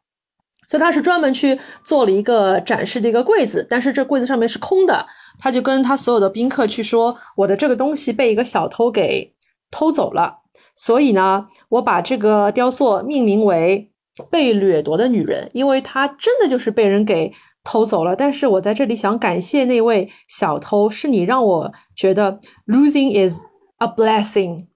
[0.68, 5.06] 所以他是专门去做了一个展示的一个柜子，但是这柜子上面是空的。
[5.38, 9.34] 他就跟他所有的宾客去说：“我的这个东西被一个小偷给
[9.70, 10.40] 偷走了，
[10.76, 13.90] 所以呢，我把这个雕塑命名为
[14.30, 17.32] ‘被掠夺的女人’，因为她真的就是被人给
[17.64, 18.14] 偷走了。
[18.14, 23.38] 但是我在这里想感谢那位小偷，是你让我觉得 losing is
[23.78, 24.66] a blessing。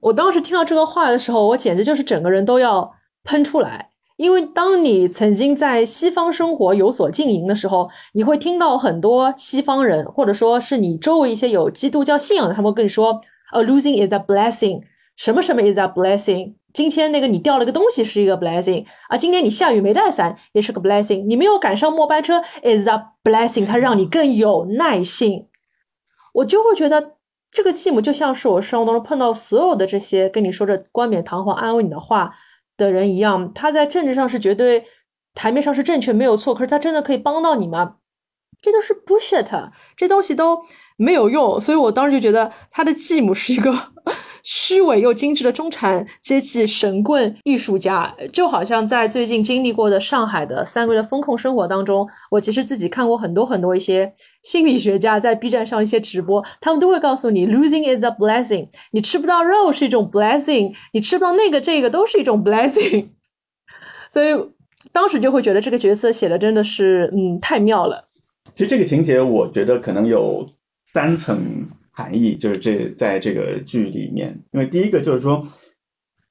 [0.00, 2.90] 我当时听到这个话的时候，我简直就是整个人都要
[3.24, 3.88] 喷出来。”
[4.20, 13.18] 因为当你曾经在西方生活有所经营的时候，你会听到很多西方人，或者说是你周围一些有基督教信仰的，他们跟你说
[13.54, 14.82] ，a losing is a blessing，
[15.16, 25.46] 什么什么 is a blessing，今天那个你掉了个东西是一个 blessing 啊，今天你下雨没带伞也是个 blessing，你没有赶上末班车 is a blessing，它让你更有耐性。
[26.34, 27.12] 我就会觉得
[27.50, 32.30] 这个继母就像是我生活当中碰到所有的这些跟你说着冠冕堂皇安慰你的话
[32.80, 34.84] 的人一样，他在政治上是绝对
[35.34, 37.96] 台面上是正确没有错，可是他真的可以帮到你吗？
[38.62, 40.60] 这都是 bullshit，这东西都
[40.96, 43.72] 没有用，所以我当时就觉得他的继母是一个
[44.42, 63.08] 虚伪又精致的中产阶级神棍艺术家，就好像在最近经历过的上海的三个月的风控生活当中，我其实自己看过很多很多一些心理学家在 B 站上一些直播，他们都会告诉你，losing is a blessing，你吃不到肉是一种 blessing，你吃不到那个这个都是一种 blessing，
[64.10, 64.34] 所以
[64.92, 68.08] 当时就会觉得这个角色写的真的是嗯太妙了。
[68.54, 70.46] 其实这个情节，我觉得可能有
[70.86, 75.46] 三层含义，就是这在这个剧里面，因为第一个就是说，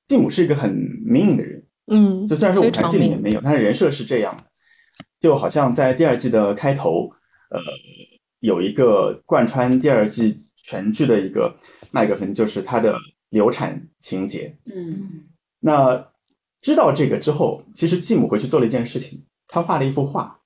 [0.08, 0.74] 继母是一个很
[1.06, 4.44] 命的人，嗯，就虽然说舞台剧里面没有，但是人设是这样的，
[5.20, 7.10] 就好像在第二季的开头，
[7.50, 7.60] 呃，
[8.40, 11.56] 有一个贯穿第二季全剧的一个
[11.92, 12.98] 麦克风，就是他的
[13.30, 14.58] 流产情节。
[14.74, 15.26] 嗯。
[15.60, 16.12] 那
[16.62, 20.40] 知道这个之后，其实继母回去做了一件事情，她画了一幅画，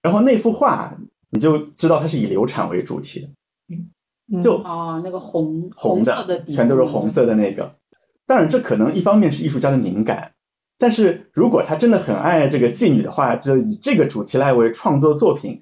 [0.00, 0.96] 然后那幅画
[1.30, 3.28] 你就知道它是以流产为主题的，
[4.32, 7.70] 嗯就哦，那个红红色的底全都是红色的那个。
[8.26, 10.32] 当然，这可能一方面是艺术家的敏感，
[10.78, 15.60] 但是如果他真的很爱这个妓女的话，就以这个主题来为创作作品，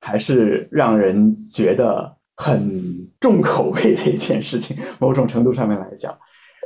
[0.00, 4.76] 还是让人觉得很重口味的一件事情。
[4.98, 6.14] 某种程度上面来讲，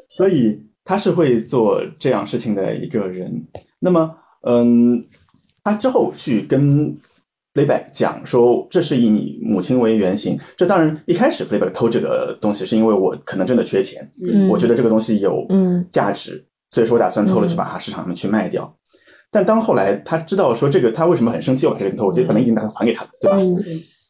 [0.08, 3.46] 所以他是会做这样事情的一个人。
[3.78, 4.12] 那么，
[4.42, 5.04] 嗯，
[5.62, 6.96] 他之后去跟
[7.54, 10.38] Fleabag 讲说，这是以你母亲为原型。
[10.56, 18.72] 这当然一开始 Fleabag 偷这个东西，是因为我可能真的缺钱，嗯我觉得这个东西有嗯价值，所以说我打算偷了去把它市场上面去卖掉。
[19.32, 23.36] 但当后来他知道说这个他为什么很生气，我把这个偷，我觉得本来已经打算还给他了，对吧？
[23.38, 23.56] 嗯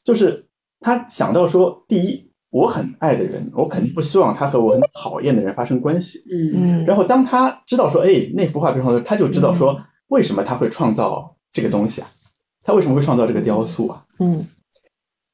[0.05, 0.47] 就是
[0.81, 6.19] 他想到说，第一，我很爱的人，我肯定不希望他和我很讨厌的人发生关系。
[6.31, 12.09] 嗯嗯然后当他知道说，哎，那幅画背后，他就知道说，为什么他会创造这个东西啊？
[12.63, 14.05] 他为什么会创造这个雕塑啊？
[14.19, 14.47] 嗯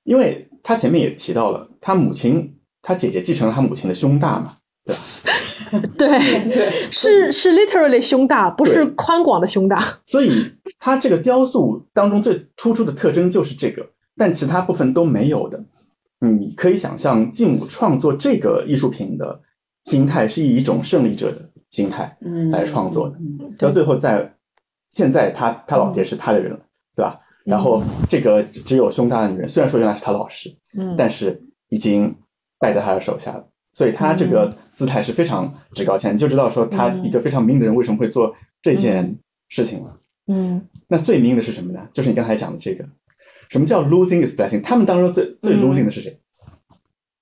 [0.04, 5.02] 因为他前面也提到了，他母亲，他姐姐继承了他母亲的胸大嘛，对吧？
[5.98, 9.82] 对，是是 literally 胸大，不是宽广的胸大。
[10.04, 10.30] 所以
[10.78, 13.84] 他这个雕塑当中最突出的特征就是这个，
[14.16, 15.60] 但其他部分都没有的。
[16.20, 19.40] 你可以想象，继母创作这个艺术品的
[19.86, 23.16] 心态是以一种胜利者的心态嗯来创作的。
[23.18, 24.36] 嗯到最后在
[24.90, 26.60] 现在他他老爹是他的人了，
[26.96, 27.20] 对吧？
[27.44, 32.12] 然后这个只有胸大的女人，虽然说原来是他老师，嗯但是已经
[32.58, 33.46] 败在他的手下了。
[33.72, 39.16] 所以他这个姿态是非常趾高气扬，你就知道说他一个非常明的人为什么会做这件
[39.48, 39.96] 事情了。
[40.28, 41.86] 嗯那最明的是什么呢？
[41.92, 42.84] 就是你刚才讲的这个，
[43.50, 44.62] 什么叫 losing is blessing？
[44.62, 46.18] 他们当中最最嗯 losing 的是谁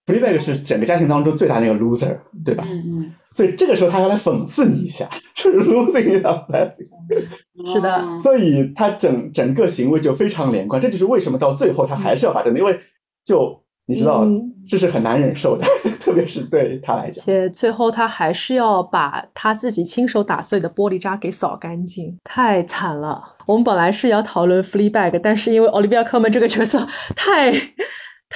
[0.06, 2.64] f l e a b a g 是整个家庭当中最大那个 loser，对吧？
[2.66, 6.88] 嗯嗯所以这个时候他要来讽刺你一下，就是 losing a blessing。
[7.10, 12.78] 嗯， 是的哦所以他整整个行为就非常连贯，这就是为什么到最后他还是要把这个，因为
[13.24, 15.66] 就你知道嗯这是很难忍受的，
[16.00, 17.24] 特别是对他来讲。
[17.24, 23.20] 且最后他还是要把他自己亲手打碎的玻璃渣给扫干净，太惨了。
[23.46, 26.86] 我们本来是要讨论 Fleabag，但是因为 Olivia Colman 这个角色
[27.16, 27.52] 太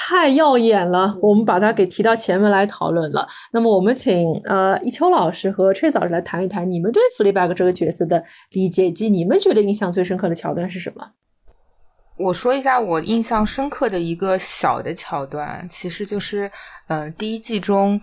[0.00, 3.26] 太耀眼了，我们把它给提到前面来讨论了。
[3.52, 11.04] 那么我们请呃一秋老师和 Trace 老师来谈一谈你们对 Fleabag 这个角色的理解，以及你们觉得印象最深刻的桥段是什么？
[12.16, 16.48] 我说一下我印象深刻的一个小的桥段，其实就是，
[16.86, 18.00] 呃，第一季中，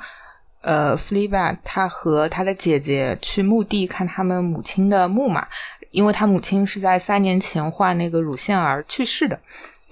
[0.64, 5.48] 呃，Fleabag 他和他的姐姐去墓地看他们母亲的墓嘛，
[5.92, 9.40] 因为他母亲是在三年前患那个乳腺癌去世的。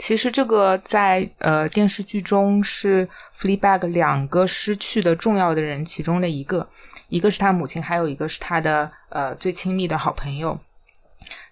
[0.06, 3.08] 其实这个在呃电视剧中是
[3.40, 6.68] Fleabag 两个失去的重要的人其中的一个，
[7.08, 10.60] 一个是他母亲，还有一个是他的呃最亲密的好朋友。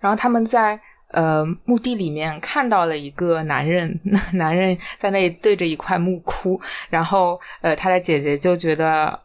[0.01, 0.77] 然后他们在
[1.11, 3.97] 呃墓地里面看到了一个男人，
[4.33, 6.59] 男人在那里对着一块墓哭，
[6.89, 9.17] 然后呃他的姐姐就觉得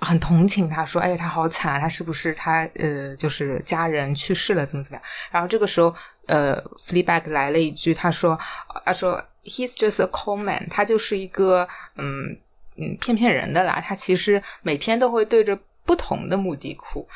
[0.00, 5.94] 很同情他，说：“哎呀，他好惨啊，他是不是他呃就是家人去世了，怎么怎么样？”然后这个时候
[6.26, 8.38] 呃 Fleabag 来了一句，他说
[8.84, 12.36] ：“他说 He's just a con man，他就是一个嗯
[12.76, 17.06] 嗯骗骗人的啦，他其实每天都会对着不同的目的哭。”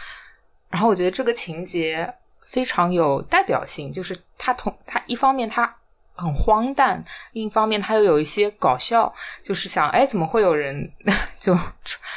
[0.68, 2.12] 然后我觉得这个情节
[2.44, 5.74] 非常有代表性，就是他同他一方面他
[6.16, 9.12] 很荒诞，另一方面他又有一些搞笑，
[9.42, 10.90] 就是想，哎，怎么会有人
[11.38, 11.56] 就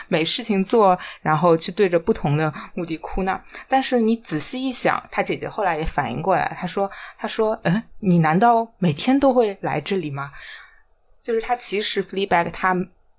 [0.08, 3.42] 没事情做，然后去对着不同的目的哭呢？
[3.68, 10.32] 但是你仔细一想，他姐姐后来也反应过来，他说，他说，嗯，你难道每天都会来这里吗？
[11.22, 12.76] 就是他其实 f l e a b a g 他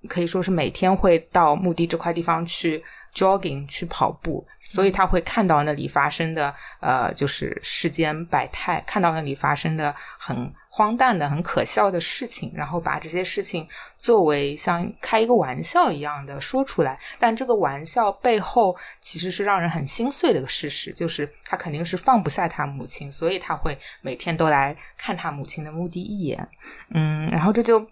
[0.09, 2.83] 可以说是每天会到墓地这块地方去。
[3.13, 13.69] jogging 去跑步，所以他会看到那里发生的呃，就是世间百态，看到那里发生的很荒诞的、很可笑的事情，然后把这些事情
[13.99, 16.99] 作为像开一个玩笑一样的说出来。
[17.19, 26.49] 但这个玩笑背后其实是让人很心碎的一个事实，就是他肯定是放不下他母亲，所以他会每天都来看他母亲的墓地一眼。
[26.95, 27.87] 嗯，然后这就。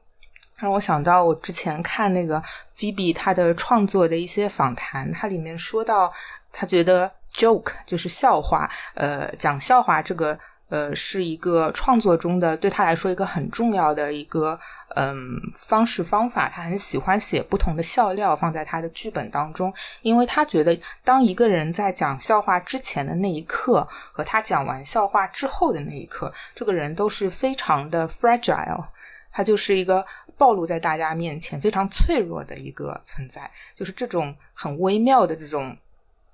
[0.61, 2.43] 让我想到我之前看那个
[2.75, 6.13] 菲比他的创作的一些访谈，他里面说到，
[6.51, 10.37] 他觉得 joke 就是笑话，呃，讲笑话这个，
[10.69, 14.59] 呃，是一个创作中的对他来说一个很重要的一个，
[14.97, 16.49] 嗯，方式方法。
[16.49, 28.85] 他很喜欢写不同的笑料放在他的剧本当中，因为他觉得当一个人在讲笑话之前的那一刻和他讲完笑话之后的那一刻，这个人都是非常的 fragile，
[29.33, 30.05] 他就是一个。
[30.39, 35.77] 暴露在大家面前非常脆弱的一个存在，就是这种很微妙的这种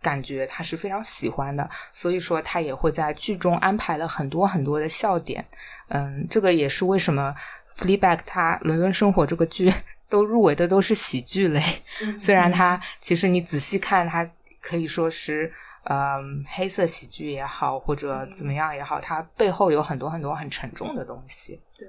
[0.05, 1.69] 感觉，他是非常喜欢的。
[1.91, 5.45] 所以说，他也会在剧中安排了很多很多的笑点。
[5.89, 7.35] 嗯，这个也是为什么
[7.83, 9.73] 《Fleabag》它《伦敦生活》这个剧
[10.11, 11.63] 都入围的都是喜剧类。
[12.19, 14.31] 虽然它其实你仔细看，它
[14.61, 15.53] 可以说是
[15.85, 21.61] 嗯黑色喜剧也好，或者怎么样也好，它背后有很多很多很沉重的东西。
[21.79, 21.89] 对，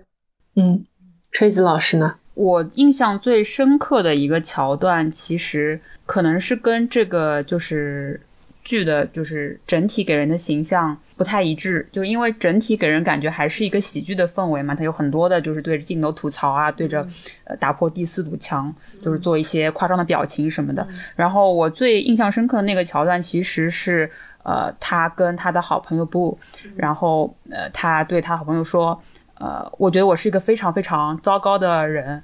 [0.56, 0.86] 嗯。
[1.32, 2.18] 吹子老师呢？
[2.36, 8.22] 我印象最深刻的一个桥段，其实可能是跟这个就是
[8.64, 11.88] 剧的，就是整体给人的形象不太一致。
[11.94, 17.08] 就因为整体给人感觉还是一个喜剧的氛围嘛，它有很多的就是对着镜头吐槽啊，对着
[17.46, 20.86] 呃打破第四堵墙，就是做一些夸张的表情什么的。
[21.16, 24.12] 然后我最印象深刻的那个桥段，其实是
[24.44, 26.38] 呃他跟他的好朋友布，
[26.76, 29.02] 然后呃他对他好朋友说。
[29.38, 32.24] 呃，我觉得我是一个非常非常糟糕的人，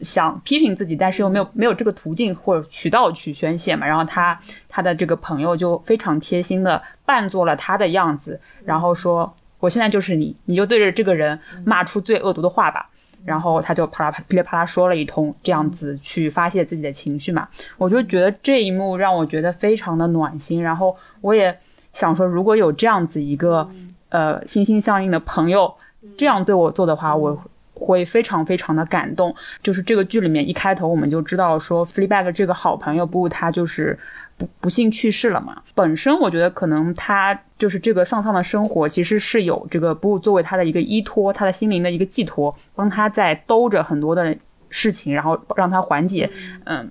[0.00, 3.86] 想批评自己，但是又没有没有这个途径或者渠道去宣泄嘛。
[3.86, 4.38] 然后他
[4.68, 12.90] 他的这个朋友就非常贴心的扮作了他的样子，然后说我现在就是你，你就对着这个人骂出最恶毒的话吧。
[13.24, 17.48] 然后他就啪啦啪噼里啪啦说了一通，这样子去发泄自己的情绪嘛。
[17.76, 20.62] 我就觉得这一幕让我觉得非常的暖心。
[20.62, 21.56] 然后我也
[21.92, 23.68] 想说，如果有这样子一个
[24.08, 25.72] 呃心心相印的朋友。
[26.16, 27.36] 这样对我做的话，我
[27.74, 29.34] 会非常非常的感动。
[29.62, 33.98] 就是这个剧里面一开头我们就知道说 f l e e b a g 这个好朋友不，他就是
[34.36, 35.62] 不不幸去世了嘛。
[35.74, 44.36] 本身我觉得可能他就是这个丧丧的生活，其实是有这个不作为他的一个依托，他的心灵的一个寄托，帮他在兜着很多的
[44.70, 46.30] 事情，然后让他缓解
[46.64, 46.88] 嗯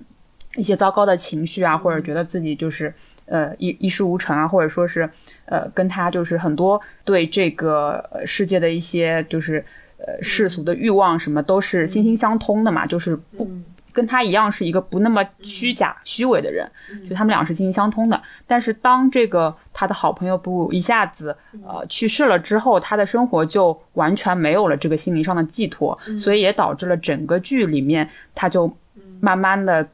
[0.56, 2.92] 一些糟糕的情绪啊，或者觉得自己就是
[3.30, 5.08] 呃一一事无成啊，或者说是。
[5.50, 9.64] 呃，跟他就是很多对这个世界的一些就是
[9.96, 13.50] 呃世俗的欲望什么都是心心相通的嘛，就是不
[13.90, 16.70] 跟他一样是一个不那么虚假虚伪的人，
[17.08, 18.22] 就他们俩是心心相通的。
[18.46, 21.34] 但是当这个他的好朋友不一下子
[21.66, 28.70] 呃去世了之后，他的生活就完全没有了这个心灵上的寄托，所以也导致了整个剧里面他就
[29.18, 29.88] 慢慢的。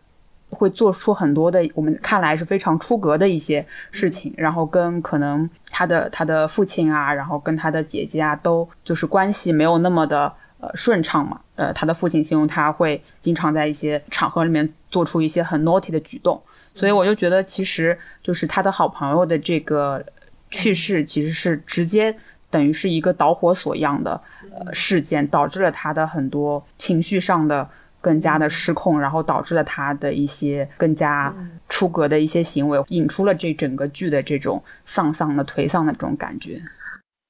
[0.54, 11.40] 会做出很多的我们看来是非常出格的一些事情，然后跟可能他的他的父亲啊，然后跟他的姐姐啊，都就是关系没有那么的呃顺畅嘛。
[11.56, 16.40] 呃，他的父亲形容他会经常在一些场合里面做出一些很 naughty 的举动，
[16.74, 20.04] 所以我就觉得其实就是他的好朋友的这个
[20.50, 22.14] 去世，其实是直接
[22.50, 24.20] 等于是一个导火索一样的
[24.52, 27.68] 呃事件，导致了他的很多情绪上的。
[28.04, 31.34] 更加的失控，然后导致了他的一些更加
[31.70, 36.60] 出格的一些行为，引出了这整个剧的这种丧丧的颓丧的这种感觉。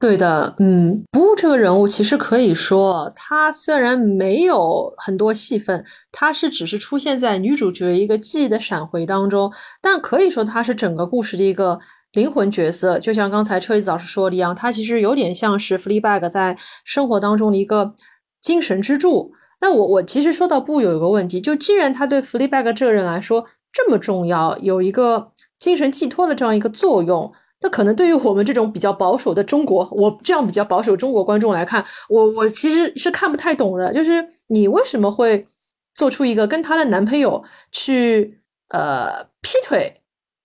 [0.00, 9.50] 对的，嗯，不这个人物其实可以说，他虽然没有很多戏份，他是只是出现在女主角一个记忆的闪回当中，
[9.80, 11.78] 但可以说他是整个故事的一个
[12.12, 12.98] 灵魂角色。
[12.98, 16.54] 就像刚才车厘子老师说的一样，他其实有点像是 Fleabag 在
[16.84, 17.94] 生活当中的一个
[18.42, 19.32] 精神支柱。
[19.64, 33.90] 那我我其实说到不有一个问题，就既然他对 Fleabag 这个人来说这么重要，有一个精神寄托的这样一个作用，那可能对于我们这种比较保守的中国，我这样比较保守中国观众来看，我我其实是看不太懂的。
[33.94, 35.46] 就是你为什么会
[35.94, 37.42] 做出一个跟她的男朋友
[37.72, 38.38] 去
[38.68, 40.02] 呃劈腿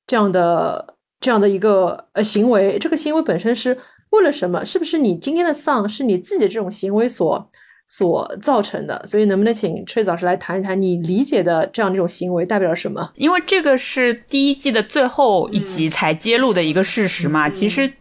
[0.07, 2.80] 这样的这样的一个呃行为？
[2.80, 3.78] 这个行为本身是
[4.11, 4.63] 为了什么？
[4.63, 7.49] 是不是你今天的丧是你自己这种行为所
[7.90, 9.04] 所造成的？
[9.06, 13.12] 所以能不能请崔老师来谈一谈你理解的这样一种行为代表了什么？
[13.16, 17.92] 因为这个是第一季的最后一集才揭露的一个事实嘛，其实。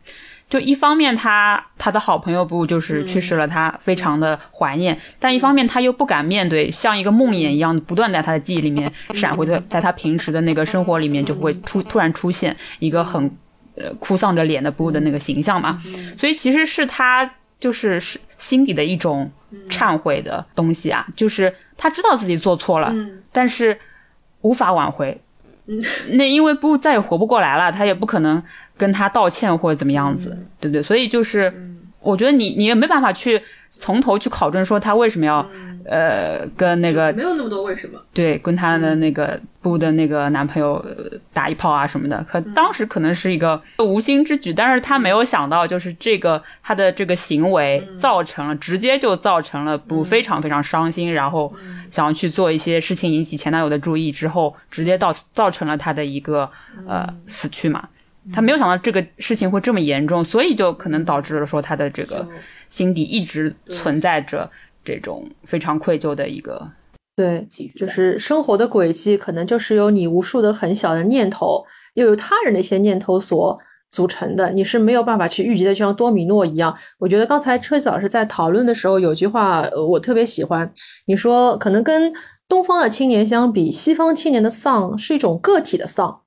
[0.50, 13.30] 就一方面，他他的好朋友不就是去世了，他非常的怀念，但一方面他又不敢面对，像一个梦魇一样，不断在他的记忆里面闪回的，在他平时的那个生活里面就会突突然出现一个很
[13.74, 15.82] 呃哭丧着脸的布的那个形象嘛，
[16.18, 17.30] 所以其实是他
[17.60, 19.30] 就是是心底的一种
[19.68, 22.94] 忏悔的东西啊，就是他知道自己做错了，
[23.30, 23.78] 但是
[24.40, 25.20] 无法挽回，
[26.12, 28.42] 那因为不再也活不过来了，他也不可能。
[28.78, 30.80] 跟他道歉或者怎么样子，对不对？
[30.80, 31.52] 所以就是，
[32.08, 35.46] 我觉得你你也没办法去从头去考证说他为什么要
[35.84, 38.00] 呃跟那个没有那么多为什么。
[38.14, 40.82] 对跟他的那个不的那个男朋友
[41.34, 51.52] 打一炮啊什么的，可当时可能是一个无心之举，但是他没有想到就是这个他的这个行为造成了直接就造成了不非常非常伤心，然后
[51.90, 56.50] 想要去做一些事情引起前男友的注意之后，直接到造成了他的一个
[56.86, 57.86] 呃死去嘛。
[58.32, 62.26] 他没有想到这个事情会这么严重，所以就可能导致了说他的这个
[62.68, 64.50] 心底一直存在着
[64.84, 66.70] 这种非常愧疚的一个。
[67.16, 71.64] 对，就是生活的轨迹可能就是由你无数的很小的念头，
[71.94, 73.58] 又有他人的一些念头所
[73.90, 76.76] 组成的，你是没有办法去预计的，就像多米诺一样。
[76.98, 80.72] 我觉得刚才车子老师在讨论的时候有句话，我特别喜欢，
[81.06, 82.12] 你说可能跟
[82.48, 86.20] 东方的青年相比，西方青年的丧是一种个体的丧。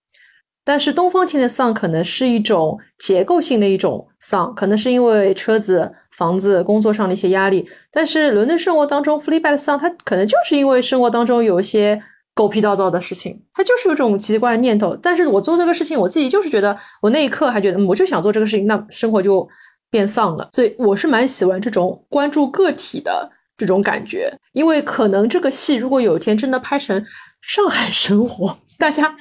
[0.63, 7.67] 但是东方青的丧可能是一种结构性的一种丧，可能是因为车子、房子、工作上的一些压力。
[7.91, 11.99] 但是伦敦生活当中 f l e e b a 的丧，他可能就是因为生活当中有一些
[12.35, 14.95] 狗屁倒灶的事情，他就是有种奇怪的念头。
[14.95, 19.47] 但是我做这个事情，我自己就是觉得，我那一刻还觉得，我就想做这个事情，那生活就
[19.89, 20.47] 变丧了。
[20.53, 27.03] 所以我是蛮喜欢这种关注个体的这种感觉，因为可能这个戏如果有一天真的拍成
[27.41, 29.15] 上海生活，大家。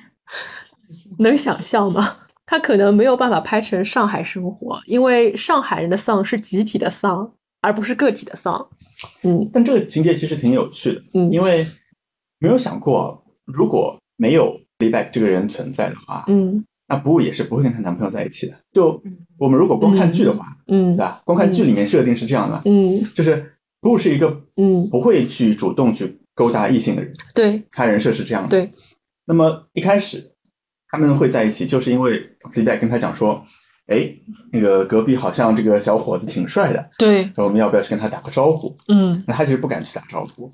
[1.22, 2.16] 能想象吗？
[2.46, 8.68] 他可能没有办法拍成上海生活，因为上海人的丧是集体的丧，而不是个体的丧。
[9.22, 11.64] 嗯，但这个情节其实挺有趣的，嗯，因为
[12.40, 18.54] 没有想过，如果没有李白这个人存在的话，嗯，那不布也是不会跟她男朋友在一起的。
[18.72, 19.00] 就
[19.38, 21.22] 我们如果光看剧的话，嗯，对吧？
[21.24, 28.68] 光看剧里面设定是这样的，嗯，就是布是一个嗯不会去主动去勾搭异性的人，对，他人设是这样的，对。
[29.26, 30.29] 那么一开始。
[30.90, 32.20] 他们会在一起，就是因为
[32.54, 33.42] 李白跟他讲说
[33.86, 34.08] ：“哎，
[34.52, 40.50] 那个隔壁好像这个小伙子挺帅的，对，说我们要不要去跟他打个招呼？”嗯，那他其实不敢去打招呼，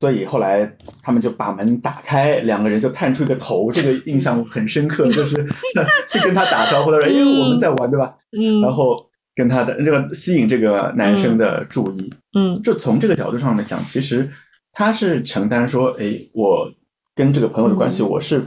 [0.00, 0.70] 所以后来
[1.02, 5.36] 他们就把门打开，两个人就探出一个头，这个印象很深刻， 就是
[6.08, 8.14] 去跟他打招呼的人，因为，我们在玩，对吧？
[8.38, 8.94] 嗯，然后
[9.34, 14.30] 跟他的这个吸引这个男生的注意，嗯，就从这个角度上面讲，其实
[14.72, 16.70] 他是承担说：“哎，我
[17.14, 18.42] 跟这个朋友的关系，我是。”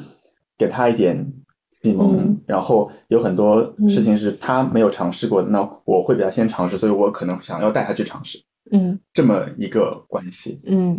[0.60, 1.34] 给他一点
[1.82, 8.38] 启蒙，然后有很多事情是他没有尝试过的，那我会比他先尝试，所以我可能想要带他去尝试，
[8.72, 10.97] 嗯，这么一个关系，嗯，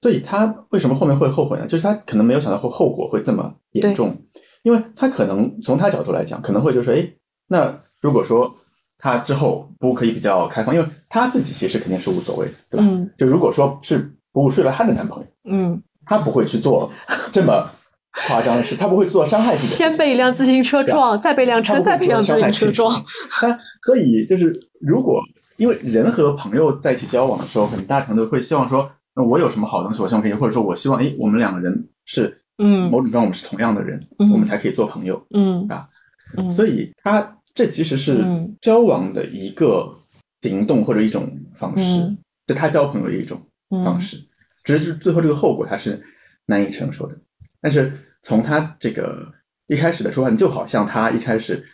[0.00, 1.66] 所以他为什么后面会后悔呢？
[1.66, 4.16] 就是他可能没有想到后后果会这么严重，
[4.62, 7.06] 因为他可能从他角度来讲，可能会就说，哎，
[7.48, 8.50] 那如果说
[8.96, 12.86] 他之后不可以比较开放，因为他自己其实肯定是无所谓，对吧？
[12.88, 16.90] 嗯，就如果说是不睡了他的男朋友，嗯，他不会去做
[17.30, 17.68] 这么。
[18.12, 19.76] 夸张的是，他不会做伤害性的。
[19.76, 23.02] 先被一辆自行车撞，再被辆车，再被一辆自行车撞。
[23.30, 25.20] 他所以就是，如果
[25.56, 35.66] 因为人和朋友在一起交往的时候，很大程度会希望说，那我有什么好东西，我希望可以，或者说我希望，哎，我们两个人是，嗯，某种状我们是同样的人，我们才可以做朋友，嗯。
[35.68, 35.86] 啊，
[36.50, 38.24] 所以他这其实是
[38.60, 39.86] 交往的一个
[40.40, 43.38] 行动或者一种方式，就他交朋友的一种
[43.84, 44.16] 方式，
[44.64, 46.02] 只是最后这个后果他是
[46.46, 47.16] 难以承受的。
[47.62, 47.92] 但是
[48.22, 49.16] 从他这个
[49.68, 51.64] 一开始的说话，就好像他一开始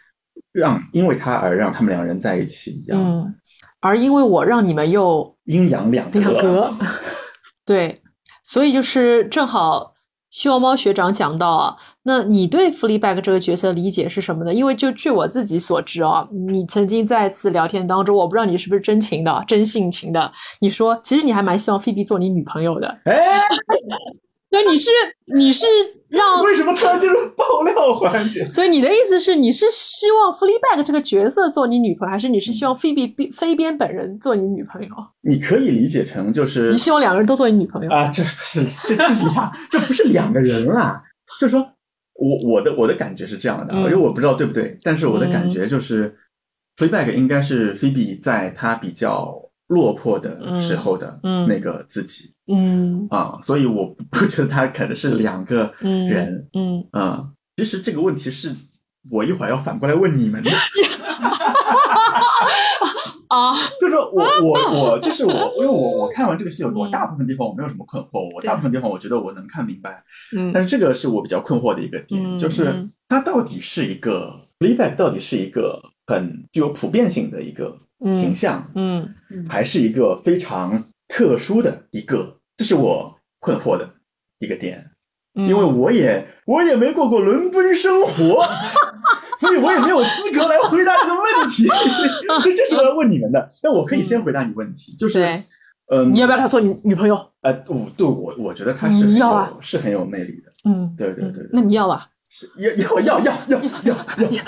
[0.52, 3.34] 让因为他而让他们两人在一起一样，嗯，
[3.80, 6.70] 而因为我让你们又阴阳两两隔，
[7.66, 8.02] 对，
[8.44, 9.94] 所以就是正好
[10.30, 14.52] 希望猫学长讲到啊，那你对弗利 back 这个角色理解是什么呢？
[14.52, 20.30] 因为就据我自己所知啊，你曾经在一次聊天当中，我不知道你是不是真情的、真性情的，
[20.60, 23.40] 你说其实你还蛮希望菲比做你女朋友的，哎。
[24.50, 24.90] 那你是
[25.36, 25.66] 你是
[26.08, 28.46] 让 为什么突然进入爆料环节？
[28.48, 34.88] 所以你的意思是你是希望 f l e e b a g 这个角色做你女朋友，还是你是希望菲比飞边本人做你女朋友？
[35.20, 38.08] 你可以理解成就是你希望两个人都做你女朋友啊？
[38.14, 41.02] 这不是这不是两这不是两个人啦？
[41.38, 41.60] 就是说
[42.14, 46.16] 我我的我的感觉是这样的，因为我不知道对不对，但是我的感觉就是
[46.78, 49.38] Fleabag 应该是菲比在她比较
[49.68, 53.06] 落魄的时候的那个自己嗯。
[53.10, 56.48] 啊、所以我不觉得他可能是两个嗯人。
[56.52, 56.84] 嗯。
[56.92, 58.54] 嗯，其实这个问题是
[59.10, 60.50] 我一会儿要反过来问你们的，
[63.28, 66.90] 啊，就是我我我，就是我，因为我我看完这个戏，我嗯。
[66.90, 70.02] 大部分地方我没有什么困惑，我大部分地方我觉得我能看明白，
[70.36, 70.50] 嗯。
[70.52, 72.90] 但是这个是我比较困惑的一个点，嗯就是嗯。
[73.08, 79.14] 它到底是一个 l e a b a c k 到底是一个很具有普遍性的一个形象，嗯
[79.48, 83.88] 还是一个非常特殊的一个，这是我困惑的
[84.38, 84.90] 一个点。
[85.34, 88.44] 嗯，因为我也我也没过过伦敦生活，
[89.38, 91.66] 所以我也没有资格来回答这个问题。
[92.42, 93.50] 所以这是我要问你们的。
[93.62, 95.22] 那我可以先回答你问题，就是，
[95.90, 97.14] 嗯，你要不要他做女女朋友？
[97.42, 100.52] 呃，我对我我觉得他是很有嗯要啊是很有魅力的。
[100.64, 102.08] 嗯，对对对对那你要吧？
[102.30, 103.96] 是要要要要要要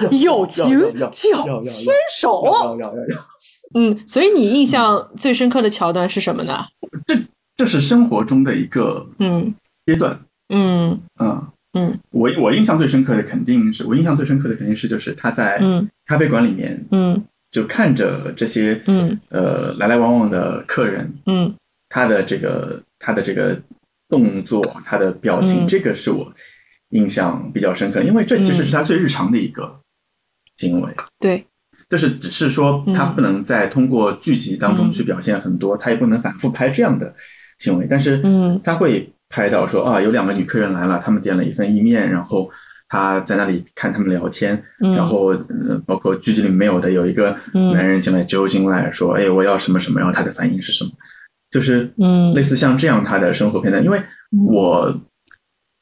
[0.03, 2.43] 要友情要要要要牵手。
[2.45, 3.27] 要要要要，
[3.75, 6.67] 嗯，所以你印象最深刻的桥段是什么呢？
[7.07, 7.17] 这
[7.55, 9.55] 这是生活中的一个嗯。
[9.87, 10.19] 阶段。
[10.49, 11.01] 嗯。
[11.19, 11.47] 嗯。
[11.73, 15.89] 嗯，我我印象最深刻的肯定是我印象最深刻的肯定是就是他在嗯。
[16.07, 17.23] 咖啡馆里面嗯。
[17.51, 19.19] 就看着这些嗯。
[19.29, 21.55] 呃来来往往的客人，嗯。
[21.89, 23.61] 他的这个他的这个
[24.09, 25.69] 动作，他的表情，嗯。
[25.69, 26.33] 这个是我
[26.89, 29.81] 印象比较深刻，因为这其实是他最日常的一个
[30.57, 30.93] 行为。
[31.21, 31.47] 对，
[31.91, 37.13] 就是只是说他不能再通过剧集当中去表现很多，他也不能反复拍这样的
[37.59, 38.61] 行为，但是嗯。
[38.63, 42.49] 他会拍到说啊，有两个女客人来了，他们点了一份意面，然后
[42.89, 44.95] 他在那里看他们聊天，嗯。
[44.95, 47.73] 然后呃，包括剧集里没有的，有一个嗯。
[47.73, 50.91] 男人进来揪进来说，哎，我要什么什么，然后他的反应是什么，
[51.51, 52.33] 就是嗯。
[52.35, 53.83] 类似像这样他的生活片段。
[53.83, 54.01] 因为
[54.47, 54.97] 我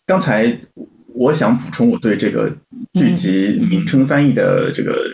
[0.06, 0.58] 刚才
[1.14, 2.50] 我想补充我对这个
[2.94, 5.04] 剧集名称翻译的这个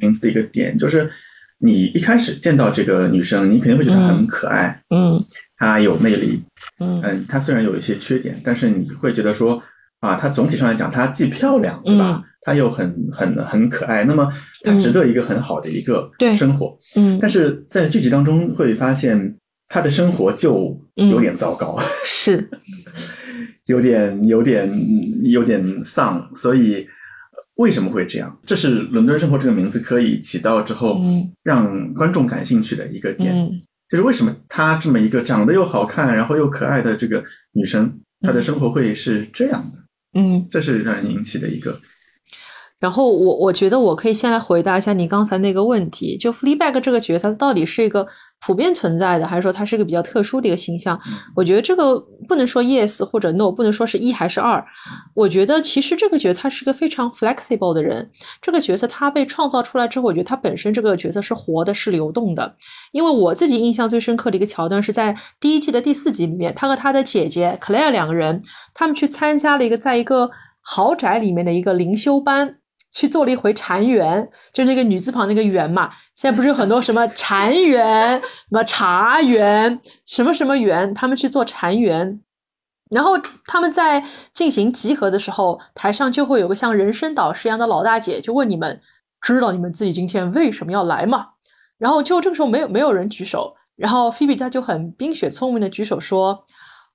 [0.00, 1.10] 名字的一个点，就是
[1.58, 5.24] 你一开始见到这个女生，你肯定会觉得她很可爱，嗯。
[5.56, 6.42] 她有魅力，
[6.80, 7.00] 嗯。
[7.02, 9.62] 嗯，她虽然有一些缺点，但是你会觉得说
[10.00, 12.22] 啊，她总体上来讲，她既漂亮，对吧？
[12.22, 14.28] 嗯她又很很很可爱，那么
[14.62, 16.36] 她值得一个很好的一个对。
[16.36, 16.76] 生活。
[16.94, 19.36] 嗯，但是在剧集当中会发现，
[19.68, 22.50] 她的生活就有点糟糕， 是。
[23.64, 24.70] 有点有点
[25.22, 26.86] 有点丧，所以。
[27.56, 28.38] 为什么会这样？
[28.46, 33.34] 这是《伦敦生活》这个名字可以起到之后，嗯让观众感兴趣的一个点。
[33.36, 40.20] 嗯就是为什么她这么一个长得又好看，然后又可爱的这个女生，她的生活会是这样的？
[40.20, 40.48] 嗯。
[40.50, 41.78] 这是让人引起的一个
[42.80, 48.06] 然后我我觉得我可以先来回答一下你刚才那个问题，就 Fleabag 这个角色，它到底是一个
[48.44, 51.00] 普遍存在的，还是说它是一个比较特殊的一个形象？
[51.34, 54.62] 我觉得这个不能说 yes 或者 no，不能说是一还是二。
[55.14, 58.10] 我觉得其实这个角色他是个非常 flexible 的人，
[58.42, 62.54] 这个角色他被创造出来之后，我觉得他本身这个角色是活的，是流动的。
[62.92, 68.42] 因为我自己印象最深刻的一个桥段是在第一季的第四集里面，他和他的姐姐 Claire 两个人，
[68.74, 70.30] 他们去参加了一个在一个
[70.60, 72.56] 豪宅里面的一个灵修班。
[72.94, 75.90] 去做了一回禅园，就是那个女字旁那个园嘛。
[76.14, 82.20] 现在不是有很多什么 禅园、什么茶园、什么什么园，他们去做禅园。
[82.90, 88.80] 然后他们在进行集合的时候，台上就会有个像人生导师一样的老大姐，就问你们
[89.20, 91.30] 知道你们自己今天为什么要来吗？
[91.78, 96.44] 然后就这个时候没有没有人举手，然后菲比她就很冰雪聪明的举手说：“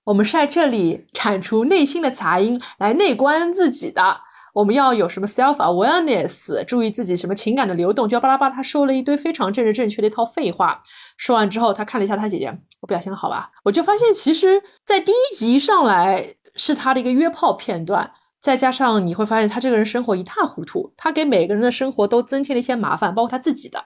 [0.05, 4.21] 我们是在这里铲除内心的杂音，来内观自己的。”
[4.53, 10.81] 我们要有什么 self awareness，注意自己什么情感的流动，就巴拉巴拉，他说了一堆非常政治正确的一套废话。
[11.17, 13.51] 说完之后，他看了一下他姐姐，我表现的好吧？
[13.63, 23.85] 我就发现，其实，在第一集上来是他的一个约炮片段，再加上你会发现他这个人生活一塌糊涂，他给每个人的生活都增添了一些麻烦，包括他自己的。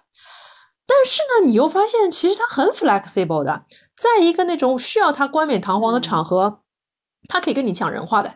[0.86, 6.61] 但是呢，你又发现其实他很 flexible 的，在一个那种需要他冠冕堂皇的场合，
[7.28, 8.36] 他可以跟你讲人话的，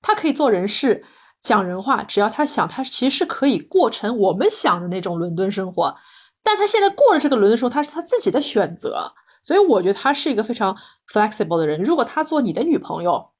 [0.00, 1.04] 他可以做人事。
[1.44, 5.94] 讲人话，只要他想，他其实可以过成我们想的那种伦敦生活。
[6.42, 10.74] 但他现在过了这个伦敦生活，他是他自己的选择，所以我觉得他是一个非常
[11.12, 11.82] flexible 的人。
[11.82, 13.30] 如果他做你的女朋友，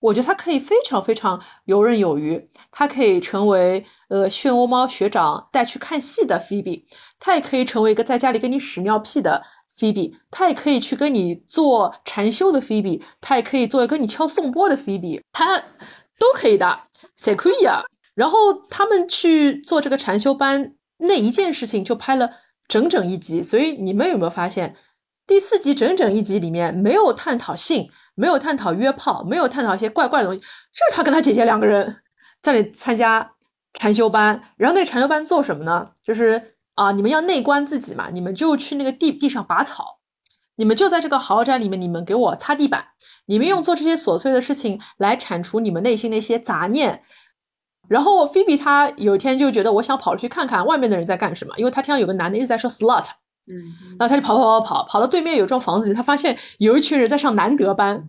[0.00, 2.50] 我觉得他可以非常非常游刃有余。
[2.72, 6.84] 他可以成为呃漩涡猫学长带去看戏的 Phoebe，
[7.20, 9.40] 他也可以成为一个在家里跟你屎尿屁的
[9.78, 15.58] Phoebe，他也可以去跟你做禅修的 Phoebe，他也可以做跟你敲颂钵的 Phoebe，他
[16.18, 16.80] 都可以的。
[17.22, 17.82] 才可以啊？
[18.14, 22.30] 然后他们去做这个禅修班那一件事情，就拍了
[22.68, 23.42] 整整一集。
[23.42, 24.76] 所以你们有没有发现，
[25.26, 31.96] 第四集整整一集里面没有探讨性，没有探讨约炮，没有探讨一些怪怪的东西，就是他跟他姐姐两个人
[32.42, 33.32] 在那里参加
[33.74, 34.42] 禅修班。
[34.56, 35.86] 然后那禅修班做什么呢？
[36.04, 40.00] 就是啊，你们要内观自己嘛，你们就去那个地地上拔草，
[40.56, 42.84] 你们就在这个豪宅里面，你们给我擦地板，
[43.26, 47.02] 你们用做这些琐碎的事情来铲除你们内心那些杂念。
[47.88, 53.04] 然后菲比她有一天就觉得，我想跑出去看看外面的人在干什么，因为她听到有个男的一直在说 slut，
[53.50, 53.58] 嗯，
[53.98, 58.08] 然后她就跑跑跑跑跑到对面有幢房子里，她发现有一群人在上男德班，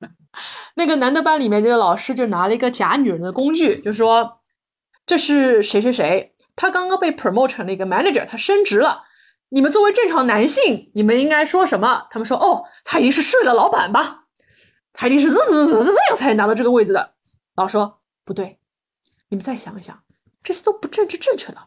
[0.74, 4.40] 那个男德班里面这个老师就拿了一个假女人的工具，就说
[5.06, 9.04] 这是谁谁谁，他刚刚被 promote 成了一个 manager，他升职了。
[9.54, 12.08] 你们作为正常男性，你们应该说什么？
[12.10, 14.24] 他们说哦，他一定是睡了老板吧，
[14.92, 17.14] 他一定是怎么怎么怎么怎么样才拿到这个位置的。
[17.54, 18.58] 老师说不对。
[19.28, 20.02] 你们再想想，
[20.42, 21.58] 这些都不正治正确的。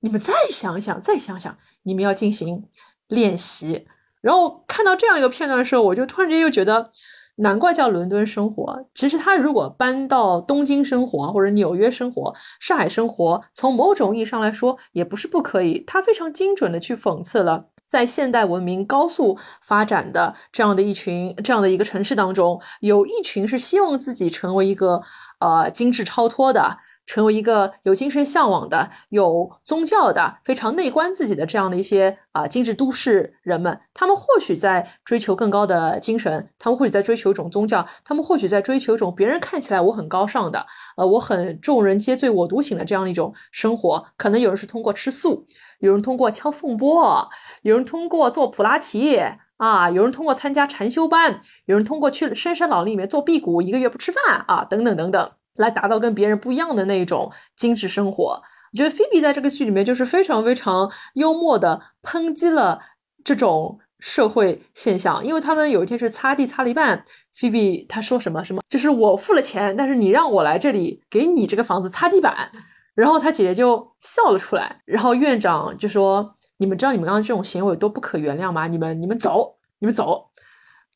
[0.00, 2.68] 你们再想想，再想想，你们要进行
[3.06, 3.86] 练习。
[4.20, 6.90] 然后看到这样一个片段的时候，我就突然间又觉得，
[7.36, 8.86] 难怪叫伦敦生活。
[8.94, 15.82] 其实他如果搬到东京生活，或者纽约生活、上海生活，从某种意义上来说，也不是不可以。
[15.86, 25.02] 他非常精准的去讽刺了，在现代文明高速发展的这样的一群、这样的一个城市当中，有一群是希望自己成为一个
[25.40, 26.78] 呃精致超脱的。
[27.06, 44.04] 成为一个有精神向往的、有宗教的、非常内观自己的这样的一些啊精致都市人们，他们或许在追求更高的精神，他们或许在追求一种宗教，他们或许在追求一种别人看起来我很高尚的，呃，我很众人皆醉我独醒的这样的一种生活。
[44.16, 45.46] 可能有人是通过吃素，
[45.78, 47.28] 有人通过敲颂钵，
[47.62, 49.22] 有人通过做普拉提
[49.58, 55.30] 啊，有人通过参加禅修班，有人通过去深山老林里面做辟谷，一个月不吃饭啊，等等等等。
[55.56, 58.42] 来达到跟别人不一样的那种精致生活。
[58.72, 62.80] 我觉得菲比在这个剧里面就是非常非常幽默的抨击了
[63.24, 67.02] 这种社会现象，因为他们有一天是擦地擦了一半，
[67.32, 72.50] 菲比他说什么什么，就是我付了钱，但是你让我来这里给你这个房子擦地板，
[72.94, 78.66] 然后他姐姐就笑了出来，然后院长就说：“你们知道你们刚刚这种行为都不可原谅吗？
[78.66, 80.28] 你们你们走，你们走。”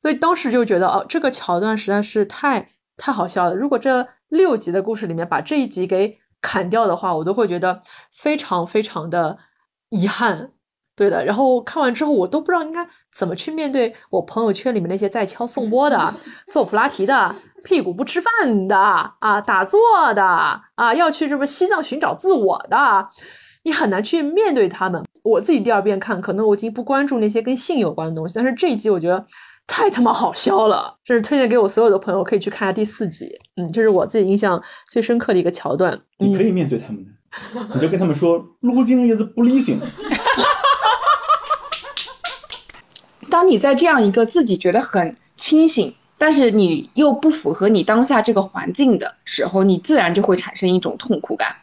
[0.03, 3.55] 所以当时就觉得哦，这个桥段实在是太太好笑了。
[3.55, 9.37] 如果这六集的故事里面，把这一集给砍掉的话，我都会觉得非常非常的
[9.91, 10.51] 遗憾。
[10.97, 16.14] 对的，然后看完之后，我都不知道应该怎么去面对我朋友圈里面那些在敲颂钵的、
[16.51, 19.81] 做普拉提的、屁股不吃饭的啊、打坐
[20.14, 23.09] 的啊、要去什么西藏寻找自我的，
[23.64, 25.03] 你很难去面对他们。
[25.22, 29.26] 我自己第二遍看，可能我已经不关注那些跟性有关的东西，但是这一集我觉得。
[29.67, 30.97] 太他妈好笑了！
[31.05, 33.39] 这是推荐给我所有的朋友，可以去看下第四集。
[33.57, 36.01] 嗯，这是我自己印象最深刻的一个桥段。
[36.19, 37.07] 你可以面对他们，
[37.73, 39.79] 你就跟他们说：“Losing is pleasing。”
[43.31, 51.55] 当你在这样一个自己觉得很清醒，但是你又不符合你当下这个环境的时候，你自然就会产生一种痛苦感。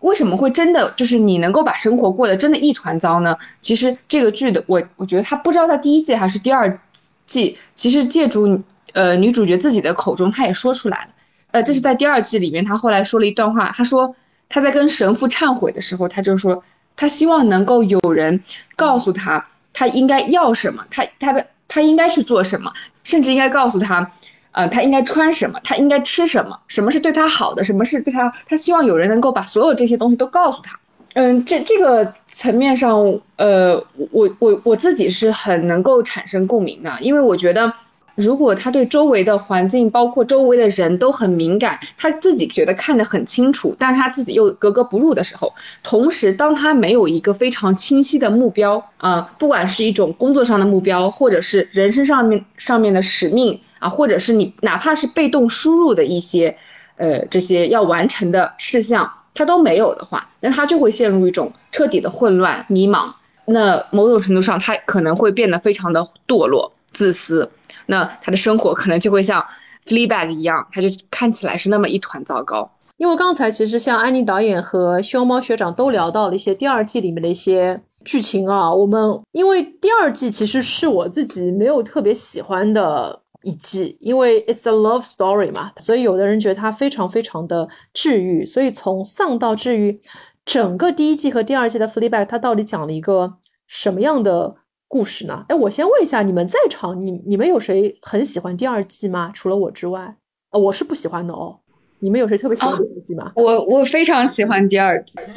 [0.00, 3.36] 为什么会真的就是你能够把生活过得真的一团糟呢？
[3.60, 6.80] 其实这个剧的我，我觉得他不知道在第一季还是第二。
[7.26, 8.62] 记其实借助
[8.92, 11.08] 呃女主角自己的口中，她也说出来了，
[11.50, 14.16] 呃，这是在第二季里面，她后来说了一段话，她说
[14.48, 16.64] 她在跟神父忏悔的时候，她就说
[16.96, 18.42] 她希望能够有人
[18.76, 22.72] 告诉她，她应该要什么，她她的她应该去做什么，
[23.04, 24.12] 甚至应该告诉她，
[24.52, 30.78] 呃，她应该穿什么，她应该吃什么，什么是对她好的，什么是对她，她希望有人能够把所有这些东西都告诉她。
[31.16, 32.14] 嗯，这这个。
[32.36, 37.72] 层面上，呃，我我我自己是很能够产生共鸣的，因为我觉得，
[38.14, 56.58] 如果他对周围的环境，包括周围的人都很敏感，他自己觉得看得很清楚，但他自己又格格不入的时候，同时当他没有一个非常清晰的目标啊，不管是一种工作上的目标，或者是人生上面上面的使命啊，或者是你哪怕是被动输入的一些，
[56.96, 59.10] 呃，这些要完成的事项。
[59.36, 63.12] 他都没有的话，那他就会陷入一种彻底的混乱、迷茫。
[63.44, 67.48] 那某种程度上，他可能会变得非常的堕落、自私。
[67.86, 69.40] 那他的生活可能就会像
[69.86, 72.68] 《Fleabag》一样，他就看起来是那么一团糟糕。
[72.96, 78.72] 因为刚才其实像安妮导演和熊猫学长都聊到了一些第二季里面的一些剧情啊。
[78.72, 83.20] 我们因为第二季其实是我自己没有特别喜欢的。
[83.46, 88.44] 一季，因为 it's a love story 嘛，所以有的人觉得它非常非常的治愈。
[88.44, 90.00] 所以从丧到治愈，
[90.44, 93.34] 整个第一季和第二季的 Fleabag 它到底讲了一个
[93.68, 94.56] 什么样的
[94.88, 95.44] 故事呢？
[95.48, 99.30] 哎，我先问一下，你们在场，你你们有谁很喜欢第二季吗？
[99.32, 100.16] 除了我之外，
[100.50, 101.60] 哦，我是不喜欢的哦。
[102.00, 103.32] 你们有谁特别喜欢第二季吗？
[103.34, 105.12] 我我非常喜欢第二季。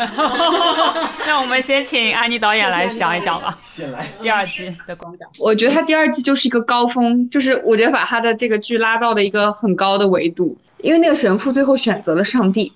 [1.26, 3.57] 那我们先请安妮导演来讲一讲吧。
[3.64, 5.28] 先来第二季的观感。
[5.38, 10.57] 我觉得他第二季就是一个高峰，就是我觉得把他的这个剧拉到了一个很高的维度。
[10.78, 12.74] 因为那个神父最后选择了上帝，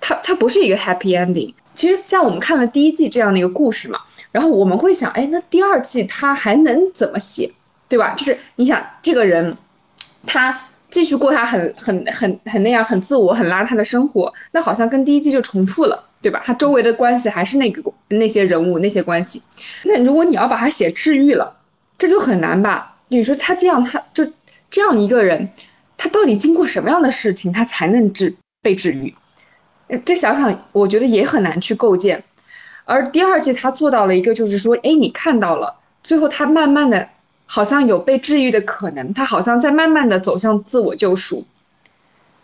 [0.00, 1.54] 他他不是一个 happy ending。
[1.74, 7.50] 其实像我们看了第一季这样的一个故事嘛，然后我们会想，哎，那第二季他还能怎么写，
[7.88, 8.14] 对吧？
[8.16, 9.56] 就是你想这个人，
[10.24, 16.40] 他继续过他很很很很那样很自我很邋遢的生活，那好像跟第一季就重复了，对吧？
[16.44, 19.42] 他周围的关系还是那个那些人物那些关系，
[19.82, 21.56] 那如果你要把他写治愈了，
[21.98, 22.98] 这就很难吧？
[23.08, 24.30] 你说他这样，他就
[24.70, 25.50] 这样一个人，
[25.96, 29.16] 他到底经过什么样的事情，他才能治被治愈？
[30.04, 32.22] 这想想，我觉得也很难去构建。
[32.84, 35.74] 而第二季他做到了一个，就是说，哎，你看到了，
[36.04, 37.08] 最后他慢慢的，
[37.46, 41.44] 好像有被治愈的可能，他好像在慢慢的走向自我救赎。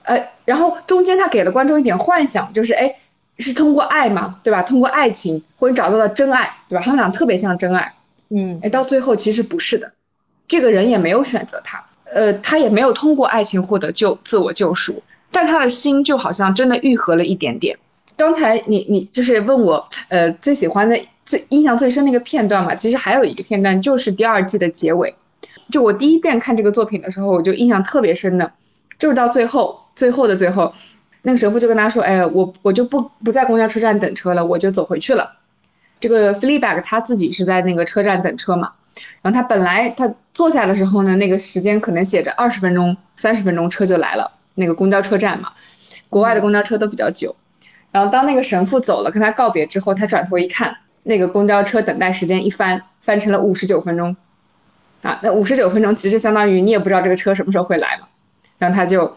[0.02, 2.96] 呃，然后中间他给了观众一点幻想，就是哎，
[3.38, 4.62] 是通过爱嘛，对吧？
[4.62, 6.82] 通过爱情，或者找到了真爱，对吧？
[6.84, 7.94] 他们俩特别像真爱。
[8.28, 9.92] 嗯，哎，到最后其实不是的，
[10.48, 15.02] 这个人也没有选择他，呃，他也没有通过爱情获得救自我救赎。
[15.32, 17.78] 但他的心就好像真的愈合了一点点。
[18.16, 20.98] 刚才你你就是问我，呃，最喜欢的、
[21.30, 22.74] 最印象最深的一个片段嘛？
[22.74, 25.14] 其实还有一个片段，就是第二季的结尾。
[25.70, 28.50] 就我第一遍看这个作品的时候，我就印象特别深的，
[28.98, 30.74] 就是到最后、最后的最后，
[31.22, 35.34] 那个神父就跟他说：“哎，我我就不不在公交车站等车了，我就走回去了。”
[36.00, 38.72] 这个 f l e b a g 他自己是在那个车站等车嘛，
[39.22, 44.32] 然后他本来他坐下的时候呢，那个时间可能写着二十分钟、三十分钟车就来了。
[44.56, 45.52] 那个公交车站嘛，
[46.08, 47.36] 国外的公交车都比较久。
[47.92, 54.16] 然后当那个神父走了，跟他告别之后，他转头一看，那个公交车等待时间一翻，翻成了五十九分钟。
[55.02, 58.08] 啊，那五十九分钟其实相当于你也不知道这个车什么时候会来嘛。
[58.58, 59.16] 然后他就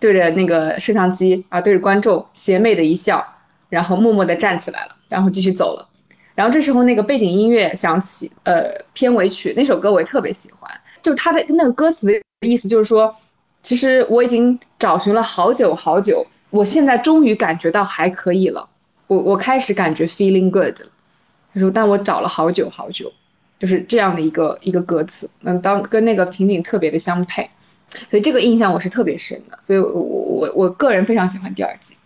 [0.00, 3.34] 对着那个摄像机啊，对着观众邪魅的一笑，
[3.68, 5.88] 然后默默地站起来了，然后继续走了。
[6.34, 10.70] 然后这时候那个背景音乐响起，呃，片尾曲那首歌我也特别喜欢，
[11.02, 13.14] 就他的那个歌词的意思就是说。
[13.62, 18.68] 其实我已经找寻了好久好久，我现在终于感觉到还可以了。
[19.08, 20.86] 我我开始感觉 feeling good 了。
[21.56, 23.10] 他说，但我找了好久好久，
[23.58, 25.30] 就是这样的一个一个歌词。
[25.42, 27.50] 嗯，当跟那个情景特别的相配，
[28.10, 29.56] 所以这个印象我是特别深的。
[29.58, 31.96] 所以我我我个人非常喜欢第二季。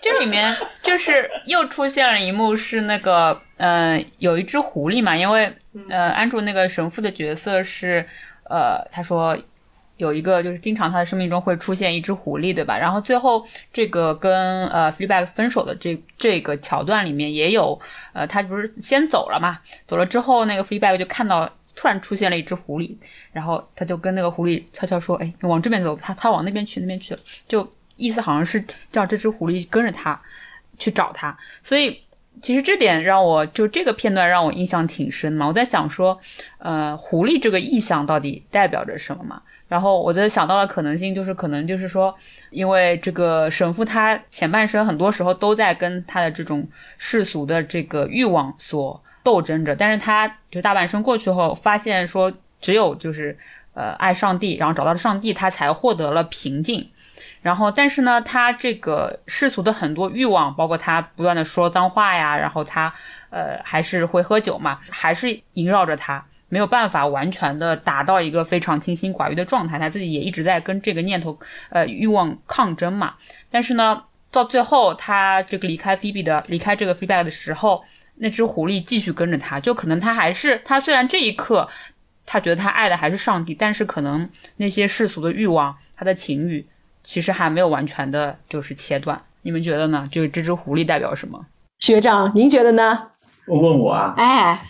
[0.00, 5.52] 这里面就是又出现了一幕，是那个呃，有一只狐狸嘛，因为
[5.88, 8.06] 呃，安卓那个神父的角色是
[8.44, 9.36] 呃，他说。
[9.96, 12.76] 有一个就是经常他的生命中会出现一只狐狸，对吧？
[12.78, 17.78] 然后最后这个跟呃 feedback 分手的这这个桥段里面也有，
[18.12, 19.58] 呃，他不是先走了嘛？
[19.86, 22.94] 走了之后，那个 feedback 就看到突然出现了一只狐狸，
[23.32, 27.66] 然后他就跟那个狐狸悄悄说：“哎，你往这边走。”他他往那边去，那边去了，就
[27.96, 30.20] 意思好像是叫这只狐狸跟着他
[30.78, 31.36] 去找他。
[31.62, 31.98] 所以
[32.42, 35.46] 其实这点让我就这个片段让我印象挺深嘛。
[35.46, 36.18] 我在想说，
[36.58, 39.40] 呃，狐狸这个意象到底代表着什么嘛？
[39.68, 42.14] 然后我就想到了可能性就是，可能就是说，
[42.50, 46.66] 因为这个神父他前半生很多时候都在跟他的这种
[46.98, 53.36] 世俗的这个欲望所斗争着，但是他就大半生过去后，发现说只有就是
[53.74, 56.88] 呃爱上帝，然后找到了上帝，他才获得了平静。
[57.42, 62.92] 然后但是呢，他这个世俗的很多欲望，包括他不断的说脏话呀，然后他
[63.30, 66.24] 呃还是会喝酒嘛，还是萦绕着他。
[66.48, 71.36] 没有办法完全的达到一个非常清心寡欲的状态，他自己也一直在跟这个念头、
[71.70, 73.14] 呃欲望抗争嘛。
[73.50, 77.84] 但是呢，到最后他这个离开菲比的、离开这个 feedback 的时候，
[78.16, 81.68] 那只狐狸继续跟着他，就可能他还是他虽然这一刻
[82.24, 86.64] 他觉得他爱的还是上帝，但是可能那些世俗的欲望、他的情欲
[87.02, 89.20] 其实还没有完全的就是切断。
[89.42, 90.06] 你们觉得呢？
[90.10, 91.44] 就是这只狐狸代表什么？
[91.78, 93.08] 学长，您觉得呢？
[93.46, 94.14] 问我啊？
[94.16, 94.60] 哎。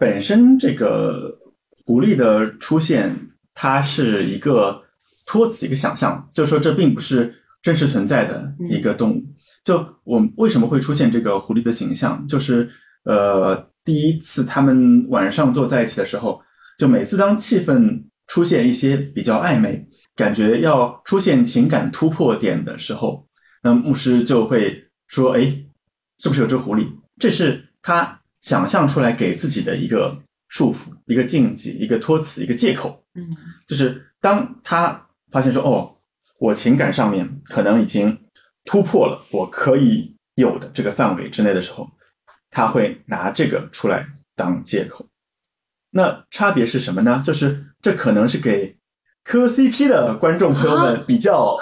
[0.00, 1.38] 本身这个
[1.84, 3.14] 狐狸的出现，
[3.52, 4.82] 它是一个
[5.26, 9.22] 托词，一个想象，就说这并不是真实存在的一个动物。
[9.62, 12.66] 就我为什么会出现这个狐狸的形象，就是
[13.04, 16.40] 呃，第一次他们晚上坐在一起的时候，
[16.78, 19.86] 就每次当气氛出现一些比较暧昧，
[20.16, 23.28] 感觉要出现情感突破点的时候，
[23.62, 25.40] 那牧师就会说：“哎，
[26.20, 26.88] 是不是有只狐狸？”
[27.20, 28.19] 这是他。
[28.42, 30.16] 想象出来给自己的一个
[30.48, 33.36] 束缚、一个禁忌、一个托词、一个借口，嗯，
[33.66, 35.96] 就是当他发现说，哦，
[36.38, 38.18] 我情感上面可能已经
[38.64, 41.88] 突破了我可以有的这个范围之内的时候，
[42.50, 45.06] 他会拿这个出来当借口。
[45.90, 47.22] 那差别是什么呢？
[47.24, 48.76] 就是这可能是给
[49.22, 51.56] 磕 CP 的观众朋友们 比较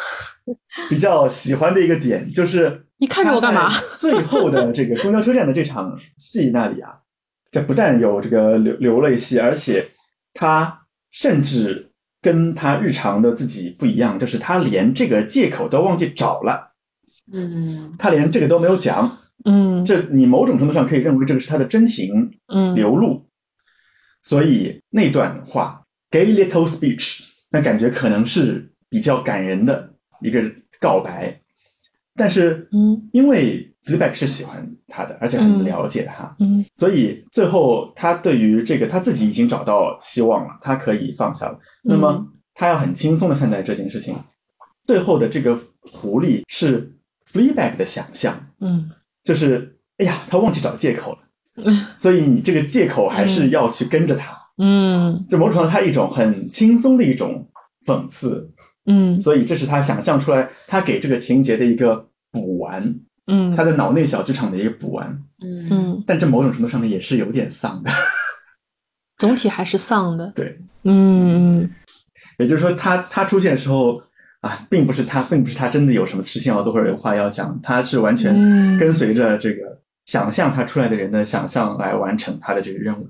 [0.89, 2.85] 比较喜欢的一个点，就是。
[2.99, 3.71] 你看着我干嘛？
[3.97, 6.91] 最后的这个公交车站的这场戏那里啊，
[7.51, 9.87] 这不但有这个流流泪戏，而且
[10.35, 11.91] 他甚至
[12.21, 16.73] 跟他日常的自己不一样，就是他连这个借口都忘记找了。
[17.33, 19.85] 嗯，他连这个都没有讲，嗯。
[19.85, 23.27] 这你某种程度上可以认为这个是他的真情嗯流露，
[24.23, 27.21] 所以那段话 “gay little speech”
[27.51, 30.43] 那感觉可能是比较感人的一个
[30.81, 31.41] 告白，
[32.19, 33.09] 但是嗯。
[33.13, 36.65] 因为 Fleabag 是喜欢他的，而且很了解他，嗯。
[36.75, 41.59] 所以最后他对于这个他自己已经找到希望了，他可以放下了。
[41.83, 44.15] 那么他要很轻松的看待这件事情。
[44.85, 46.93] 最后的这个狐狸是
[47.33, 48.91] Fleabag 的想象，嗯。
[49.23, 54.37] 就是哎呀，他忘记找借口了， 所以你这个借口还是要去跟着他。
[54.59, 55.25] 嗯。
[55.29, 57.47] 这某种程度上，他一种很轻松的一种
[57.87, 58.51] 讽刺，
[58.89, 62.83] 嗯所以这是他想象出来，他给这个情节的一个补完，
[63.27, 65.07] 嗯他的脑内小剧场的一个补完。
[65.41, 67.91] 嗯嗯，但这某种程度上面也是有点丧的，
[69.19, 70.33] 总体还是丧的。
[70.35, 70.59] 对。
[70.85, 71.71] 嗯嗯
[72.39, 74.01] 也就是说他，他出现的时候
[74.41, 83.09] 啊，并不是他，并不是他真的有什么事情要做或者有话要讲，他是完全嗯跟随着这个想象他出来的人的想象来完成他的这个任务。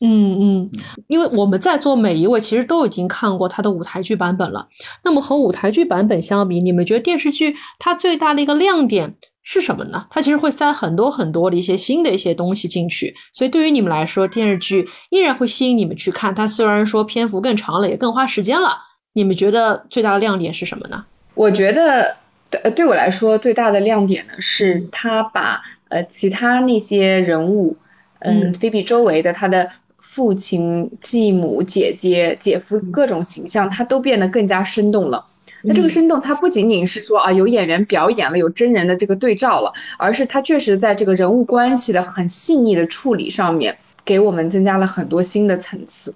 [0.00, 0.70] 嗯嗯，
[1.08, 4.66] 因为我们在座每一位其实都已经看过他的舞台剧版本了。
[5.04, 10.06] 那么和舞台剧版本相比，你们觉得电视剧它最大的一个亮点是什么呢？
[10.10, 16.34] 它其实会塞很多很多的一些新的一些东西进去，所以对于你们来说，电视剧依然会吸引你们去看。
[16.34, 18.78] 它虽然说篇幅更长了，也更花时间了，
[19.12, 21.04] 你们觉得最大的亮点是什么呢？
[21.34, 22.16] 我觉得
[22.50, 27.76] 对呃对我来说最大的亮点呢，是他把呃其他那些人物，
[28.18, 29.70] 嗯，嗯菲比周围的他的
[30.12, 35.24] 父亲、继母、姐姐、姐夫各种形象，他都变得更加生动了。
[35.62, 46.12] 那这个生动，它不仅仅是说啊有演员表演了，有真人的这个对照了，而是它确实在这个人物关系的很细腻的处理上面，给我们增加了很多新的层次。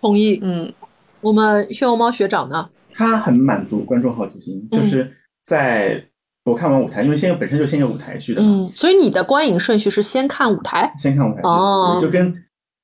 [0.00, 0.40] 同意。
[0.42, 0.72] 嗯，
[1.20, 2.70] 我们漩涡猫学长呢？
[2.94, 5.12] 他很满足观众好奇心，嗯就是
[5.44, 6.02] 在
[6.44, 12.32] 我看完舞台，因为现在本身就先有舞台剧的嘛，嗯，所以你的观影顺序是先看舞台，先看舞台剧，哦就跟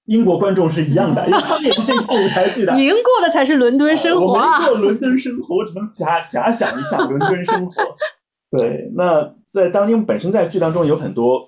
[0.07, 2.75] 英国观众是一样的， 因为他们也是先看舞台剧的。
[2.75, 4.67] 您过的才是伦敦生活我啊没！
[4.67, 7.73] 过伦敦生活，我只能假假想一下伦敦生活。
[8.59, 11.41] 对，那在当因为本身在剧当中有很多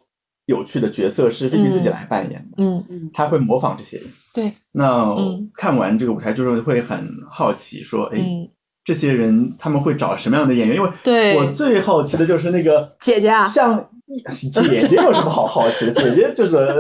[0.47, 4.07] 有趣的角色是菲比自己来扮演的，嗯嗯，他会模仿这些人。
[4.35, 8.49] 对，那嗯看完这个舞台剧之后会很好奇，说，哎，嗯，
[8.85, 10.77] 这些人他们会找什么样的演员？
[10.77, 13.91] 因为对我最好奇的就是那个姐姐啊像
[14.31, 15.93] 姐姐有什么好好奇的？
[15.93, 16.75] 姐姐就是呃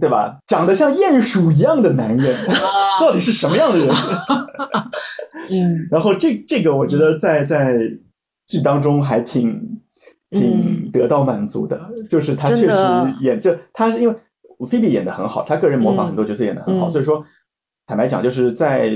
[0.00, 0.38] 对吧？
[0.46, 2.36] 长得像鼹鼠一样的男人，
[3.00, 3.88] 到底是什么样的人？
[5.50, 7.78] 嗯 然后这这个我觉得在在
[8.46, 9.80] 剧当中还挺
[10.30, 12.72] 挺得到满足的，就是他确实
[13.20, 14.14] 演就他是因为
[14.68, 17.24] 菲比演的很好，他个人模仿很多角色演的很好，嗯所以说
[17.86, 18.86] 坦白讲，就是在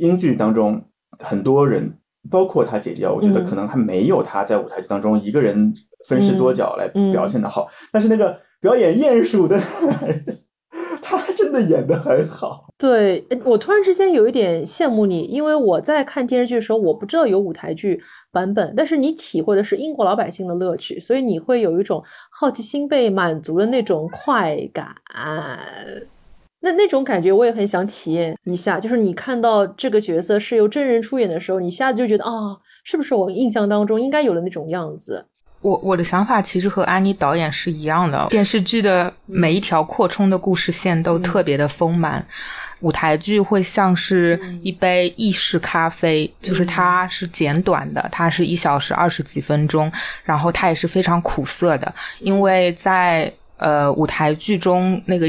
[0.00, 0.82] 英剧当中，
[1.18, 1.92] 很多人
[2.30, 5.72] 包括他姐姐啊，我觉得嗯可能还没有他在舞台剧当中一个人
[6.08, 9.58] 分饰多角来嗯表现的好，但是那个表演鼹鼠的
[11.02, 12.64] 他真的演的很好。
[12.78, 18.00] 对，呃我突然之间有一点羡慕你，因为我在看电视剧的时候，我不知道有舞台剧
[18.32, 24.94] 版本，但是你体会的是英国老百姓的乐趣，所以你会有一种好奇心被满足的那种快感。
[26.60, 35.26] 那那种感觉我也很想体验一下，就是你看到这个角色是由真人出演的时候，你一下子就觉得啊、是不是我印象当中应该有的那种样子？
[35.62, 42.24] 我我的想法其实和安妮导演是一样的，电视剧的每一条扩充的故事线都特别的丰满，
[42.80, 49.90] 舞台剧会像是一杯意式咖啡，就是它是简短的，它是一小时二十几分钟，
[50.22, 55.26] 然后它也是非常苦涩的，因为在呃舞台剧中那个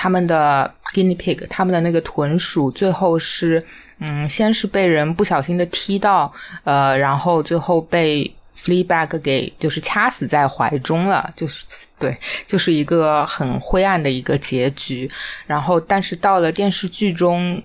[0.00, 3.60] 他们的 guinea pig，他们的那个豚鼠最后是
[3.98, 6.32] 嗯，先是被人不小心的踢到，
[6.62, 11.66] 呃，然后最后被 Fleabag 给就是掐死在怀中了，就是
[11.98, 15.10] 对，就是一个很灰暗的一个结局。
[15.48, 17.60] 然后，但是到了电视剧中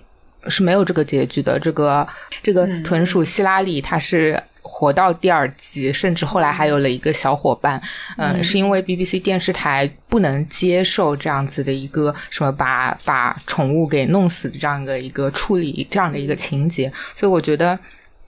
[0.48, 1.56] 是没有这个结局的。
[1.60, 2.04] 这个
[2.42, 4.42] 这个豚鼠希拉里，他是。
[4.76, 7.80] 活到第二季，甚至后来还有了一个小伙伴，
[8.16, 17.78] 嗯，是因为 BBC 电视台不能接受这样子的一个什么把把宠物给弄死的这样的一个处理这样的一个情节，所以我觉得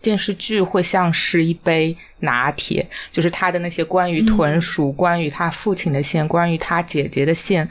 [0.01, 7.69] 电视剧会像是一杯拿铁，就是他的那些关于豚鼠、关于他父亲的线、关于他姐姐的线。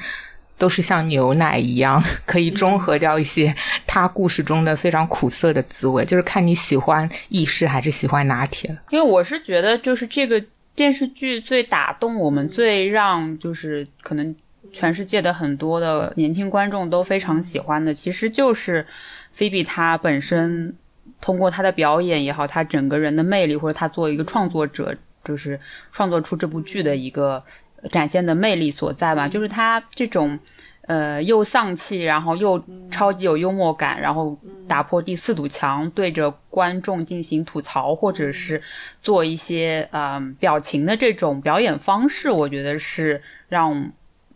[0.58, 3.54] 都是像牛奶一样， 可以中和掉一些
[3.86, 8.78] 他故事中的非常苦涩的滋味，就是看你喜欢意式还是喜欢拿铁了。
[8.90, 10.42] 因为我是觉得，就是这个
[10.74, 14.34] 电视剧最打动我们，最让就是可能
[14.72, 18.86] 全世界的很多的年轻观众都非常喜欢的，其实就是
[19.32, 20.74] 菲比她本身
[21.20, 25.60] 通过她的表演也好，她整个人的魅力，或者她作为一个创作者，就是
[25.92, 27.44] 创作出这部剧的一个。
[27.92, 30.40] 展现的魅力所在吧，就是他这种。
[30.88, 38.62] 呃，又丧气，然后又超级有幽默感，然后打破第四堵墙，对着观众进行吐槽，或者是
[39.02, 43.20] 做一些呃表情的这种表演方式，我觉得是
[43.50, 43.74] 让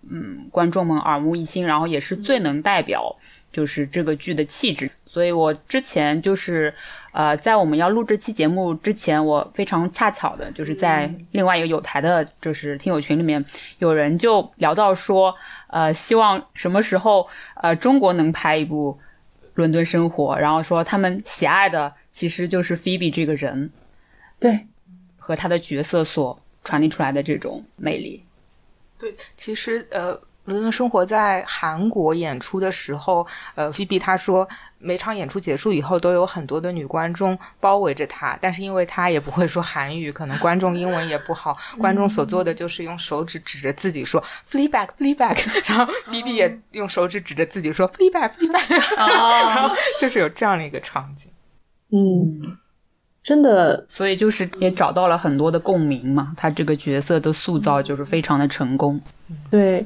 [0.10, 3.16] 嗯观众们耳目一新，然后也是最能代表
[3.54, 4.90] 就是这个剧的气质。
[5.20, 6.74] 所以我之前就是，
[7.12, 13.44] 呃，在我们要录这期节目之前，我非常恰巧的就是在另外一个有台的，就是听友群里面，
[13.80, 15.36] 有人就聊到说，
[15.68, 18.98] 呃，希望什么时候，呃，中国能拍一部
[19.56, 23.70] 《伦敦生活》，然后说他们喜爱的其实就是菲比这个人，
[24.40, 24.68] 对，
[25.18, 28.24] 和他的角色所传递出来的这种魅力。
[28.98, 30.18] 对，其实呃。
[30.46, 34.50] 伦敦生活在韩国演出的时候，呃，菲比她说，
[34.82, 45.38] 每场演出结束以后，都有很多的女观众包围着他，但是因为他也不会说韩语，可能观众英文也不好， 观众所做的就是用手指指着自己说 “flee back, flee back”，
[45.70, 51.30] 然后菲比也用手指指着自己说 “flee back, flee back”，然后就是有这样的一个场景。
[51.92, 52.58] 嗯，
[53.22, 59.00] 真的，所以就是也找到了很多的共鸣嘛，他这个角色的塑造就是非常的成功。
[59.52, 59.86] 对。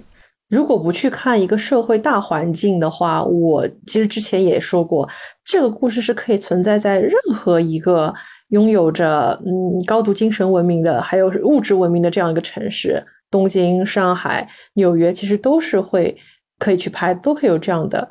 [0.53, 5.09] 如果不去看一个社会大环境的话，我其实之前也说过，
[5.43, 8.13] 这个故事是可以存在在任何一个
[8.49, 9.51] 拥有着嗯
[9.87, 16.15] 高度精神文明的，还有物质文明的这样一个城市，东京、上海、纽约，其实都是会
[16.59, 18.07] 可以去拍，都可以有这样的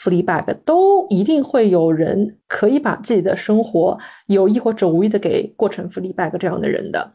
[0.00, 7.12] f l e bag，都一定会有人可以把自己的生活有意或者无意的给过成 f l e bag 这样的人的。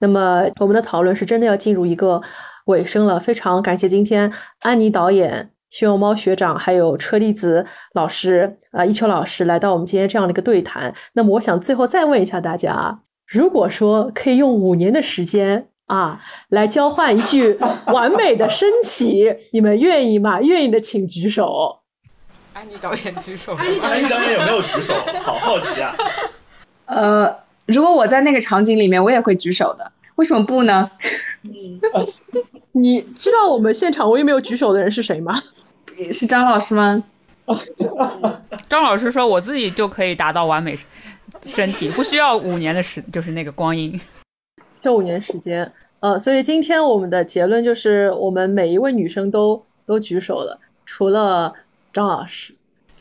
[0.00, 2.20] 那么我们的讨论是真的要进入一个。
[2.66, 4.28] 尾声了，非常感谢今天
[4.62, 7.64] 安妮导演、熊猫学长还有车厘子
[7.94, 10.92] 老师啊，一秋老师来到我们今天这样的一个对谈。
[11.12, 17.56] 那么，我想最后再问一下大家，如果说可以用五年的时间啊来交换一句
[17.94, 20.40] 完美的身体，你们愿意吗？
[20.40, 21.82] 愿意的请举手。
[22.56, 23.52] 安妮导演举手。
[23.52, 24.94] 安妮导演有没有举手？
[25.20, 25.94] 好好奇啊。
[26.86, 29.92] 呃，如果我在那个场景里面，我也会举手的。
[30.14, 30.90] 为什么不呢？
[32.72, 35.34] 你知道我们现场唯一没有举手的人是谁吗？
[36.10, 37.04] 是张老师吗？
[38.70, 40.74] 张老师说：“我自己就可以达到完美
[41.44, 44.00] 身体，不需要五年的时，就是那个光阴，
[44.80, 51.52] 就五年时间。”呃，所以今天我们的结论就是，我们每一位女生都都举手了，除了
[51.96, 52.54] 张老师，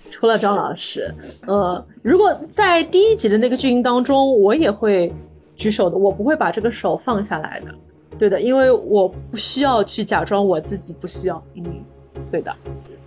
[0.10, 1.14] 除了张老师。
[1.46, 5.14] 呃，如果在第一集的那个剧情当中，我也会。
[5.58, 7.74] 举手的，我不会把这个手放下来的，
[8.20, 11.64] 对的，因为我不需要去假装我自己不需要，嗯，
[12.30, 12.54] 对的，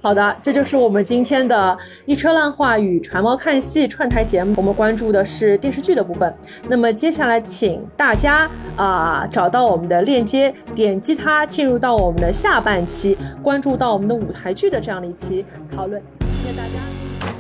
[0.01, 1.77] 好的，这就是我们今天的
[2.07, 6.33] 一车烂话与传猫看戏串台节目，我们关注的是电视剧的部分，
[6.69, 15.45] 那么接下来请大家啊找到我们的链接，点击它进入到我们的下半期，关注到我们的舞台剧的这样的一期
[15.75, 16.01] 讨论，
[16.43, 17.33] 谢谢大家，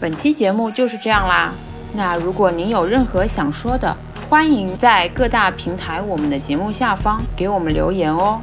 [0.00, 1.52] 本期节目就是这样啦。
[1.92, 3.94] 那如果您有任何想说的，
[4.30, 8.40] 欢迎在各大平台我们的节目下方给我们留言哦，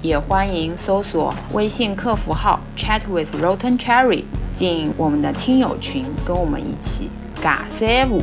[0.00, 4.22] 也欢迎搜索微信客服号 chat with rotten cherry
[4.52, 7.10] 进我们的听友群，跟我们一起
[7.42, 8.22] 尬 C 舞。